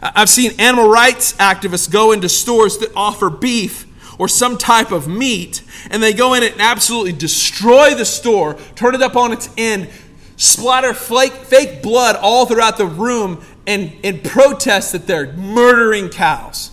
I've 0.02 0.28
seen 0.28 0.52
animal 0.59 0.88
rights 0.88 1.35
activists 1.35 1.90
go 1.90 2.12
into 2.12 2.28
stores 2.28 2.78
that 2.78 2.90
offer 2.96 3.31
beef 3.31 3.87
or 4.18 4.28
some 4.28 4.59
type 4.59 4.90
of 4.90 5.07
meat, 5.07 5.62
and 5.90 6.02
they 6.02 6.12
go 6.12 6.35
in 6.35 6.42
and 6.42 6.61
absolutely 6.61 7.12
destroy 7.12 7.94
the 7.94 8.04
store, 8.04 8.54
turn 8.74 8.94
it 8.94 9.02
up 9.02 9.16
on 9.16 9.33
its 9.33 9.48
end, 9.57 9.88
splatter 10.37 10.92
flake, 10.92 11.33
fake 11.33 11.83
blood 11.83 12.16
all 12.16 12.46
throughout 12.46 12.78
the 12.78 12.87
room, 12.87 13.44
and, 13.66 13.92
and 14.02 14.24
protest 14.24 14.92
that 14.92 15.07
they're 15.07 15.33
murdering 15.35 16.09
cows. 16.09 16.72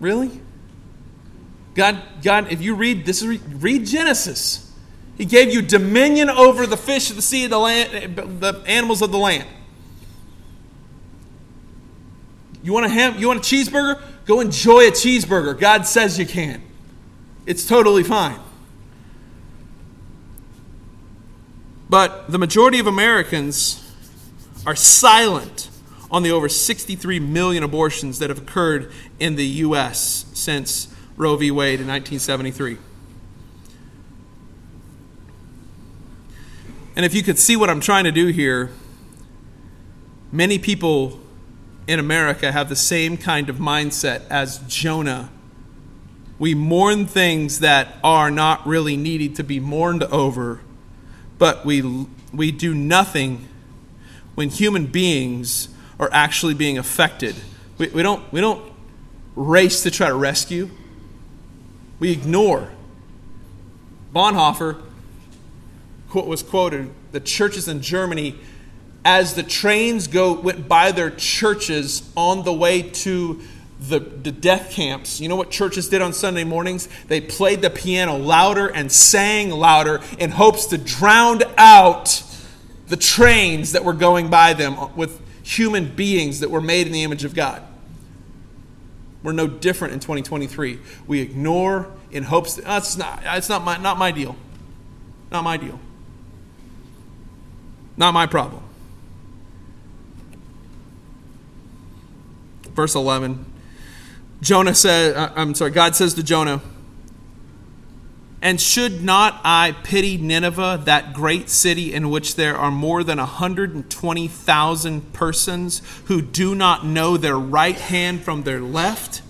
Really? 0.00 0.40
God, 1.74 2.02
God, 2.22 2.50
if 2.50 2.60
you 2.60 2.74
read 2.74 3.04
this, 3.06 3.22
read 3.22 3.86
Genesis. 3.86 4.67
He 5.18 5.24
gave 5.24 5.52
you 5.52 5.60
dominion 5.60 6.30
over 6.30 6.64
the 6.64 6.76
fish 6.76 7.10
of 7.10 7.16
the 7.16 7.22
sea, 7.22 7.48
the 7.48 7.58
land, 7.58 8.16
the 8.16 8.62
animals 8.66 9.02
of 9.02 9.10
the 9.10 9.18
land. 9.18 9.48
You 12.62 12.72
want 12.72 12.86
a 12.86 12.88
ham? 12.88 13.16
You 13.18 13.26
want 13.26 13.40
a 13.40 13.42
cheeseburger? 13.42 14.00
Go 14.26 14.40
enjoy 14.40 14.86
a 14.86 14.92
cheeseburger. 14.92 15.58
God 15.58 15.86
says 15.86 16.18
you 16.18 16.26
can. 16.26 16.62
It's 17.46 17.66
totally 17.66 18.04
fine. 18.04 18.38
But 21.90 22.30
the 22.30 22.38
majority 22.38 22.78
of 22.78 22.86
Americans 22.86 23.84
are 24.66 24.76
silent 24.76 25.70
on 26.10 26.22
the 26.22 26.30
over 26.30 26.48
63 26.48 27.18
million 27.20 27.62
abortions 27.62 28.18
that 28.18 28.28
have 28.28 28.38
occurred 28.38 28.92
in 29.18 29.36
the 29.36 29.46
U.S. 29.46 30.26
since 30.34 30.94
Roe 31.16 31.36
v. 31.36 31.50
Wade 31.50 31.80
in 31.80 31.88
1973. 31.88 32.78
And 36.98 37.06
if 37.06 37.14
you 37.14 37.22
could 37.22 37.38
see 37.38 37.54
what 37.54 37.70
I'm 37.70 37.78
trying 37.78 38.04
to 38.04 38.10
do 38.10 38.26
here, 38.26 38.70
many 40.32 40.58
people 40.58 41.20
in 41.86 42.00
America 42.00 42.50
have 42.50 42.68
the 42.68 42.74
same 42.74 43.16
kind 43.16 43.48
of 43.48 43.58
mindset 43.58 44.22
as 44.28 44.58
Jonah. 44.66 45.30
We 46.40 46.56
mourn 46.56 47.06
things 47.06 47.60
that 47.60 47.98
are 48.02 48.32
not 48.32 48.66
really 48.66 48.96
needed 48.96 49.36
to 49.36 49.44
be 49.44 49.60
mourned 49.60 50.02
over, 50.02 50.58
but 51.38 51.64
we, 51.64 52.08
we 52.32 52.50
do 52.50 52.74
nothing 52.74 53.46
when 54.34 54.48
human 54.48 54.86
beings 54.86 55.68
are 56.00 56.10
actually 56.12 56.54
being 56.54 56.78
affected. 56.78 57.36
We, 57.78 57.90
we, 57.90 58.02
don't, 58.02 58.32
we 58.32 58.40
don't 58.40 58.72
race 59.36 59.84
to 59.84 59.92
try 59.92 60.08
to 60.08 60.14
rescue 60.16 60.68
we 62.00 62.10
ignore. 62.10 62.70
Bonhoeffer 64.12 64.82
was 66.12 66.42
quoted 66.42 66.90
the 67.12 67.20
churches 67.20 67.68
in 67.68 67.80
Germany, 67.80 68.38
as 69.04 69.34
the 69.34 69.42
trains 69.42 70.06
go 70.06 70.38
went 70.38 70.68
by 70.68 70.92
their 70.92 71.10
churches 71.10 72.10
on 72.16 72.44
the 72.44 72.52
way 72.52 72.82
to 72.82 73.40
the, 73.80 74.00
the 74.00 74.32
death 74.32 74.72
camps. 74.72 75.20
You 75.20 75.28
know 75.28 75.36
what 75.36 75.50
churches 75.50 75.88
did 75.88 76.02
on 76.02 76.12
Sunday 76.12 76.44
mornings? 76.44 76.88
They 77.06 77.20
played 77.20 77.62
the 77.62 77.70
piano 77.70 78.16
louder 78.16 78.66
and 78.66 78.90
sang 78.90 79.50
louder 79.50 80.00
in 80.18 80.30
hopes 80.30 80.66
to 80.66 80.78
drown 80.78 81.42
out 81.56 82.22
the 82.88 82.96
trains 82.96 83.72
that 83.72 83.84
were 83.84 83.92
going 83.92 84.28
by 84.28 84.54
them 84.54 84.96
with 84.96 85.20
human 85.46 85.94
beings 85.94 86.40
that 86.40 86.50
were 86.50 86.60
made 86.60 86.86
in 86.86 86.92
the 86.92 87.04
image 87.04 87.24
of 87.24 87.34
God. 87.34 87.62
We're 89.22 89.32
no 89.32 89.46
different 89.46 89.94
in 89.94 90.00
2023. 90.00 90.78
We 91.06 91.20
ignore 91.20 91.90
in 92.10 92.24
hopes 92.24 92.54
that 92.54 92.64
oh, 92.66 92.98
not, 92.98 93.22
it's 93.24 93.48
not 93.48 93.64
my, 93.64 93.76
not 93.78 93.98
my 93.98 94.10
deal. 94.10 94.36
Not 95.30 95.44
my 95.44 95.56
deal. 95.56 95.78
Not 97.98 98.14
my 98.14 98.26
problem. 98.26 98.62
Verse 102.70 102.94
11. 102.94 103.44
Jonah 104.40 104.74
said, 104.74 105.16
uh, 105.16 105.32
I'm 105.34 105.54
sorry, 105.56 105.72
God 105.72 105.96
says 105.96 106.14
to 106.14 106.22
Jonah, 106.22 106.62
and 108.40 108.60
should 108.60 109.02
not 109.02 109.40
I 109.42 109.74
pity 109.82 110.16
Nineveh, 110.16 110.82
that 110.84 111.12
great 111.12 111.50
city 111.50 111.92
in 111.92 112.08
which 112.08 112.36
there 112.36 112.56
are 112.56 112.70
more 112.70 113.02
than 113.02 113.18
120,000 113.18 115.12
persons 115.12 115.82
who 116.04 116.22
do 116.22 116.54
not 116.54 116.86
know 116.86 117.16
their 117.16 117.36
right 117.36 117.74
hand 117.74 118.22
from 118.22 118.44
their 118.44 118.60
left? 118.60 119.22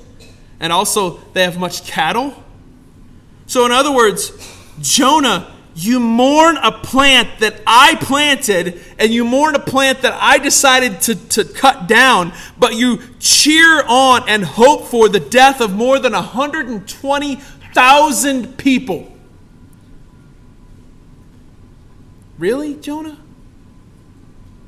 And 0.61 0.75
also, 0.75 1.21
they 1.33 1.45
have 1.45 1.59
much 1.59 1.87
cattle? 1.87 2.45
So, 3.47 3.65
in 3.65 3.73
other 3.73 3.93
words, 3.93 4.31
Jonah, 4.83 5.55
you 5.79 6.01
mourn 6.01 6.57
a 6.57 6.73
plant 6.73 7.41
that 7.41 7.63
I 7.67 7.95
planted, 7.97 8.81
and 8.99 9.13
you 9.13 9.25
mourn 9.25 9.55
a 9.55 9.61
plant 9.61 10.03
that 10.03 10.15
I 10.15 10.39
decided 10.39 11.01
to, 11.03 11.15
to 11.15 11.45
cut 11.45 11.87
down, 11.87 12.33
but 12.59 12.75
you 12.75 13.01
cheer 13.21 13.85
on 13.87 14.29
and 14.29 14.45
hope 14.45 14.87
for 14.87 15.09
the 15.09 15.21
death 15.21 15.61
of 15.61 15.75
more 15.75 15.99
than 15.99 16.13
120 16.13 17.37
thousand 17.73 18.59
people. 18.59 19.13
Really, 22.39 22.75
Jonah? 22.75 23.19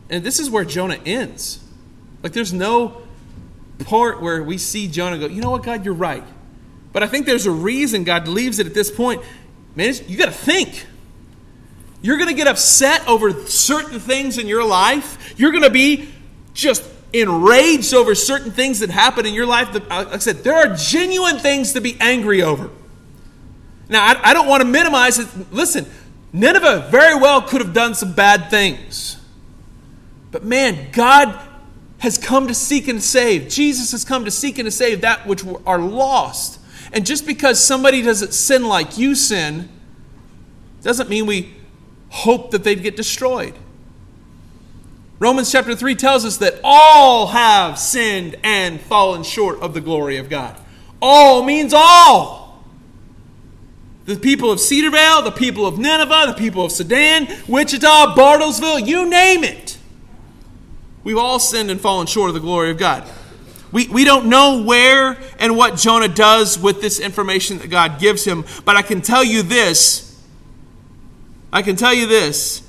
And 0.09 0.23
this 0.23 0.39
is 0.39 0.51
where 0.51 0.65
Jonah 0.65 0.99
ends. 1.05 1.65
Like, 2.23 2.33
there's 2.33 2.53
no 2.53 3.03
part 3.81 4.21
where 4.21 4.43
we 4.43 4.59
see 4.59 4.87
Jonah 4.87 5.19
go, 5.19 5.27
you 5.27 5.41
know 5.41 5.51
what, 5.51 5.63
God, 5.63 5.85
you're 5.85 5.95
right. 5.95 6.25
But 6.93 7.03
I 7.03 7.07
think 7.07 7.27
there's 7.27 7.47
a 7.47 7.51
reason 7.51 8.05
God 8.05 8.29
leaves 8.29 8.59
it 8.59 8.67
at 8.67 8.75
this 8.75 8.91
point. 8.91 9.23
Man, 9.75 9.95
you 10.07 10.19
got 10.19 10.27
to 10.27 10.33
think. 10.33 10.87
You're 12.03 12.17
going 12.17 12.29
to 12.29 12.35
get 12.35 12.47
upset 12.47 13.07
over 13.07 13.33
certain 13.47 14.01
things 14.01 14.39
in 14.39 14.47
your 14.47 14.65
life. 14.65 15.35
You're 15.39 15.51
going 15.51 15.65
to 15.65 15.71
be 15.71 16.09
just 16.55 16.89
enraged 17.13 17.93
over 17.93 18.15
certain 18.15 18.53
things 18.53 18.81
that 18.81 18.91
happen 18.91 19.27
in 19.27 19.35
your 19.35 19.47
life. 19.47 19.75
Uh, 19.75 19.81
like 19.91 20.09
I 20.15 20.19
said, 20.19 20.45
there 20.45 20.57
are 20.57 20.75
genuine 20.77 21.39
things 21.39 21.73
to 21.75 21.81
be 21.81 21.97
angry 22.01 22.43
over. 22.43 22.71
Now, 23.89 24.05
I, 24.05 24.31
I 24.31 24.35
don't 24.35 24.47
want 24.47 24.63
to 24.63 24.69
minimize 24.69 25.19
it. 25.19 25.29
Listen, 25.53 25.87
Nineveh 26.33 26.89
very 26.91 27.17
well 27.17 27.43
could 27.43 27.61
have 27.61 27.75
done 27.75 27.95
some 27.95 28.13
bad 28.13 28.51
things. 28.51 29.17
But 30.31 30.45
man, 30.45 30.91
God 30.93 31.39
has 31.99 32.17
come 32.17 32.47
to 32.47 32.55
seek 32.55 32.89
and 32.89 33.03
save. 33.03 33.49
Jesus 33.49 33.93
has 33.93 34.05
come 34.05 34.25
to 34.25 34.31
seek 34.31 34.59
and 34.59 34.67
to 34.67 34.71
save 34.71 35.03
that 35.03 35.27
which 35.27 35.45
are 35.67 35.79
lost. 35.79 36.61
And 36.93 37.05
just 37.05 37.27
because 37.27 37.63
somebody 37.63 38.01
doesn't 38.01 38.33
sin 38.33 38.65
like 38.65 38.97
you 38.97 39.15
sin, 39.15 39.69
doesn't 40.83 41.11
mean 41.11 41.27
we 41.27 41.55
hope 42.11 42.51
that 42.51 42.63
they'd 42.63 42.83
get 42.83 42.97
destroyed. 42.97 43.55
Romans 45.19 45.51
chapter 45.53 45.75
3 45.75 45.95
tells 45.95 46.25
us 46.25 46.39
that 46.39 46.61
all 46.65 47.29
have 47.29 47.79
sinned 47.79 48.37
and 48.43 48.81
fallen 48.81 49.23
short 49.23 49.61
of 49.61 49.75
the 49.75 49.81
glory 49.81 50.17
of 50.17 50.29
God. 50.29 50.57
All 51.01 51.43
means 51.43 51.73
all. 51.75 52.65
The 54.07 54.17
people 54.17 54.51
of 54.51 54.59
Cedarvale, 54.59 55.25
the 55.25 55.31
people 55.31 55.67
of 55.67 55.79
Nineveh, 55.79 56.25
the 56.29 56.35
people 56.35 56.65
of 56.65 56.73
Sedan, 56.73 57.29
Wichita, 57.47 58.15
Bartlesville, 58.15 58.87
you 58.87 59.09
name 59.09 59.45
it. 59.45 59.79
We've 61.05 61.19
all 61.19 61.39
sinned 61.39 61.71
and 61.71 61.81
fallen 61.81 62.07
short 62.07 62.31
of 62.31 62.35
the 62.35 62.41
glory 62.41 62.71
of 62.71 62.79
God. 62.79 63.09
We, 63.73 63.89
we 63.89 64.05
don't 64.05 64.27
know 64.27 64.63
where 64.65 65.17
and 65.39 65.57
what 65.57 65.77
Jonah 65.77 66.09
does 66.09 66.59
with 66.59 66.81
this 66.81 66.99
information 66.99 67.59
that 67.59 67.69
God 67.69 68.01
gives 68.01 68.25
him, 68.25 68.45
but 68.65 68.77
I 68.77 68.83
can 68.83 69.01
tell 69.01 69.23
you 69.23 69.43
this. 69.43 70.10
I 71.53 71.63
can 71.63 71.77
tell 71.77 71.95
you 71.95 72.07
this. 72.07 72.63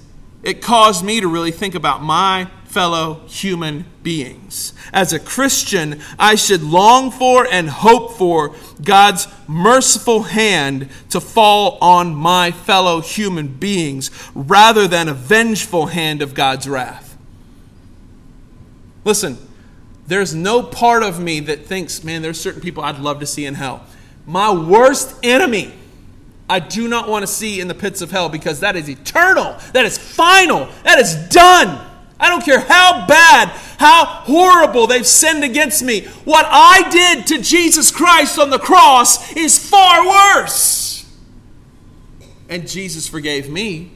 It 0.44 0.62
caused 0.62 1.06
me 1.06 1.22
to 1.22 1.28
really 1.28 1.52
think 1.52 1.76
about 1.76 2.02
my 2.02 2.50
fellow 2.66 3.22
human 3.28 3.86
beings. 4.02 4.74
As 4.94 5.14
a 5.14 5.20
Christian, 5.20 6.02
I 6.18 6.36
should 6.36 6.64
long 6.64 7.12
for 7.12 7.46
and 7.46 7.70
hope 7.70 8.18
for 8.18 8.56
God's 8.82 9.28
merciful 9.48 10.24
hand 10.24 10.90
to 11.10 11.20
fall 11.20 11.78
on 11.82 12.16
my 12.16 12.52
fellow 12.52 13.02
human 13.02 13.50
beings 13.50 14.10
rather 14.34 14.88
than 14.88 15.10
a 15.10 15.14
vengeful 15.14 15.88
hand 15.88 16.22
of 16.22 16.34
God's 16.34 16.68
wrath. 16.68 17.18
Listen, 19.04 19.38
there's 20.08 20.34
no 20.34 20.64
part 20.64 21.04
of 21.04 21.20
me 21.20 21.40
that 21.42 21.66
thinks, 21.66 22.04
man, 22.04 22.22
there's 22.22 22.40
certain 22.40 22.62
people 22.62 22.84
I'd 22.84 23.00
love 23.00 23.20
to 23.20 23.26
see 23.26 23.46
in 23.46 23.56
hell. 23.56 23.86
My 24.26 24.52
worst 24.52 25.16
enemy, 25.24 25.74
I 26.52 26.60
do 26.60 26.90
not 26.90 27.08
want 27.08 27.24
to 27.24 27.28
see 27.28 27.62
in 27.62 27.70
the 27.70 27.74
pits 27.74 28.02
of 28.02 28.12
hell 28.12 28.28
because 28.28 28.60
that 28.60 28.76
is 28.76 28.90
eternal, 28.90 29.56
that 29.72 29.86
is 29.86 29.98
final, 29.98 30.68
that 30.84 31.00
is 31.00 31.16
done. 31.30 31.80
I 32.20 32.28
don't 32.28 32.44
care 32.44 32.60
how 32.60 33.08
bad, 33.08 33.48
how 33.80 34.04
horrible 34.04 34.86
they've 34.86 35.08
sinned 35.08 35.46
against 35.46 35.82
me. 35.82 36.02
What 36.26 36.46
I 36.50 36.90
did 36.90 37.28
to 37.28 37.42
Jesus 37.42 37.90
Christ 37.90 38.38
on 38.38 38.50
the 38.50 38.60
cross 38.60 39.34
is 39.34 39.58
far 39.58 40.06
worse. 40.06 41.10
And 42.50 42.68
Jesus 42.68 43.08
forgave 43.08 43.50
me. 43.50 43.92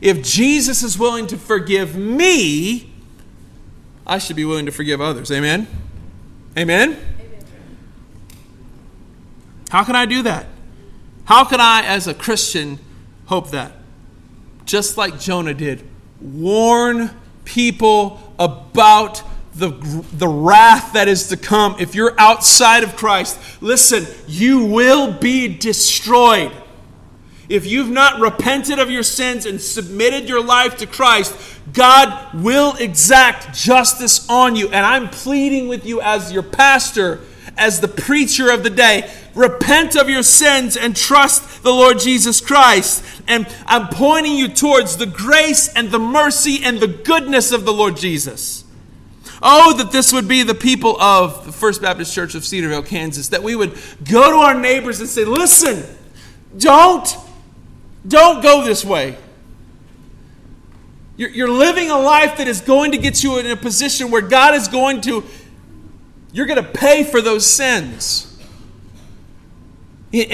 If 0.00 0.22
Jesus 0.22 0.82
is 0.82 0.98
willing 0.98 1.26
to 1.26 1.36
forgive 1.36 1.94
me, 1.94 2.90
I 4.06 4.16
should 4.16 4.36
be 4.36 4.46
willing 4.46 4.64
to 4.64 4.72
forgive 4.72 5.02
others. 5.02 5.30
Amen? 5.30 5.68
Amen? 6.56 6.92
Amen? 6.92 7.46
How 9.68 9.84
can 9.84 9.94
I 9.94 10.06
do 10.06 10.22
that? 10.22 10.46
How 11.24 11.44
can 11.44 11.60
I, 11.60 11.82
as 11.84 12.06
a 12.06 12.14
Christian, 12.14 12.78
hope 13.26 13.50
that? 13.50 13.72
Just 14.64 14.96
like 14.96 15.18
Jonah 15.18 15.54
did, 15.54 15.82
warn 16.20 17.10
people 17.44 18.34
about 18.38 19.22
the, 19.54 19.70
the 20.12 20.28
wrath 20.28 20.94
that 20.94 21.08
is 21.08 21.28
to 21.28 21.36
come. 21.36 21.76
If 21.78 21.94
you're 21.94 22.18
outside 22.18 22.82
of 22.82 22.96
Christ, 22.96 23.38
listen, 23.62 24.06
you 24.26 24.64
will 24.66 25.12
be 25.12 25.48
destroyed. 25.48 26.52
If 27.48 27.66
you've 27.66 27.90
not 27.90 28.20
repented 28.20 28.78
of 28.78 28.90
your 28.90 29.02
sins 29.02 29.46
and 29.46 29.60
submitted 29.60 30.28
your 30.28 30.42
life 30.42 30.78
to 30.78 30.86
Christ, 30.86 31.34
God 31.72 32.42
will 32.42 32.74
exact 32.76 33.54
justice 33.54 34.28
on 34.28 34.56
you. 34.56 34.66
And 34.68 34.84
I'm 34.84 35.08
pleading 35.08 35.68
with 35.68 35.84
you 35.84 36.00
as 36.00 36.32
your 36.32 36.42
pastor, 36.42 37.20
as 37.56 37.80
the 37.80 37.88
preacher 37.88 38.50
of 38.50 38.62
the 38.62 38.70
day. 38.70 39.10
Repent 39.34 39.96
of 39.96 40.08
your 40.08 40.22
sins 40.22 40.76
and 40.76 40.94
trust 40.94 41.62
the 41.62 41.72
Lord 41.72 41.98
Jesus 41.98 42.40
Christ. 42.40 43.04
And 43.26 43.46
I'm 43.66 43.88
pointing 43.88 44.36
you 44.36 44.48
towards 44.48 44.96
the 44.96 45.06
grace 45.06 45.68
and 45.68 45.90
the 45.90 45.98
mercy 45.98 46.60
and 46.62 46.80
the 46.80 46.88
goodness 46.88 47.52
of 47.52 47.64
the 47.64 47.72
Lord 47.72 47.96
Jesus. 47.96 48.64
Oh, 49.42 49.74
that 49.76 49.92
this 49.92 50.12
would 50.12 50.26
be 50.26 50.42
the 50.42 50.54
people 50.54 51.00
of 51.00 51.44
the 51.44 51.52
First 51.52 51.82
Baptist 51.82 52.14
Church 52.14 52.34
of 52.34 52.44
Cedarville, 52.44 52.82
Kansas, 52.82 53.28
that 53.28 53.42
we 53.42 53.54
would 53.54 53.72
go 54.10 54.30
to 54.30 54.36
our 54.36 54.54
neighbors 54.54 55.00
and 55.00 55.08
say, 55.08 55.24
listen, 55.24 55.84
don't 56.56 57.16
don't 58.06 58.42
go 58.42 58.64
this 58.64 58.84
way. 58.84 59.16
You're, 61.16 61.48
living 61.48 61.90
a 61.90 61.98
life 61.98 62.38
that 62.38 62.48
is 62.48 62.60
going 62.60 62.90
to 62.92 62.98
get 62.98 63.22
you 63.22 63.38
in 63.38 63.46
a 63.46 63.56
position 63.56 64.10
where 64.10 64.20
God 64.20 64.54
is 64.54 64.66
going 64.66 65.00
to, 65.02 65.22
you're 66.34 66.46
going 66.46 66.62
to 66.62 66.68
pay 66.68 67.04
for 67.04 67.22
those 67.22 67.46
sins. 67.46 68.36
And, 70.12 70.24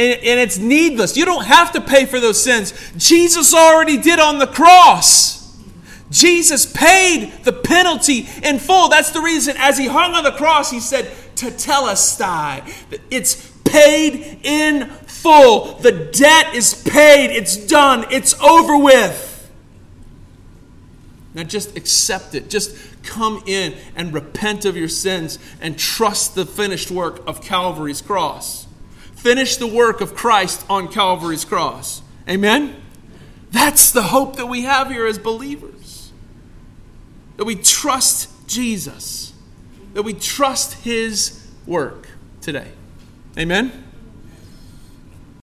it's 0.41 0.57
needless. 0.57 1.15
You 1.15 1.27
don't 1.27 1.45
have 1.45 1.73
to 1.73 1.81
pay 1.81 2.07
for 2.07 2.19
those 2.19 2.43
sins. 2.43 2.73
Jesus 2.97 3.53
already 3.53 3.99
did 3.99 4.19
on 4.19 4.39
the 4.39 4.47
cross. 4.47 5.59
Jesus 6.11 6.65
paid 6.65 7.45
the 7.45 7.53
penalty 7.53 8.27
in 8.43 8.59
full. 8.59 8.89
That's 8.89 9.11
the 9.11 9.21
reason, 9.21 9.57
as 9.59 9.77
he 9.77 9.89
hung 9.89 10.15
on 10.15 10.25
the 10.25 10.33
cross, 10.33 10.71
he 10.71 10.81
said, 10.81 11.05
Tetelestai. 11.35 12.99
It's 13.11 13.51
paid 13.65 14.41
in 14.43 14.89
full. 15.07 15.75
The 15.75 15.93
debt 15.93 16.55
is 16.55 16.83
paid. 16.83 17.31
It's 17.31 17.57
done. 17.57 18.07
It's 18.11 18.33
over 18.41 18.79
with. 18.79 19.51
Now 21.35 21.43
just 21.43 21.77
accept 21.77 22.35
it. 22.35 22.49
Just 22.49 22.75
come 23.03 23.43
in 23.47 23.75
and 23.97 24.13
repent 24.13 24.65
of 24.65 24.77
your 24.77 24.89
sins 24.89 25.39
and 25.61 25.79
trust 25.79 26.35
the 26.35 26.47
finished 26.47 26.91
work 26.91 27.27
of 27.27 27.43
Calvary's 27.43 28.01
cross. 28.01 28.67
Finish 29.15 29.57
the 29.57 29.67
work 29.67 30.01
of 30.01 30.15
Christ 30.15 30.65
on 30.71 30.89
Calvary's 30.89 31.45
cross. 31.45 32.03
Amen? 32.29 32.77
That's 33.51 33.91
the 33.91 34.03
hope 34.03 34.37
that 34.37 34.47
we 34.47 34.63
have 34.63 34.89
here 34.89 35.07
as 35.07 35.19
believers. 35.19 36.13
That 37.37 37.45
we 37.45 37.57
trust 37.57 38.31
Jesus, 38.47 39.33
that 39.95 40.03
we 40.03 40.15
trust 40.15 40.75
His 40.85 41.47
work 41.67 42.09
today. 42.41 42.69
Amen? 43.39 43.90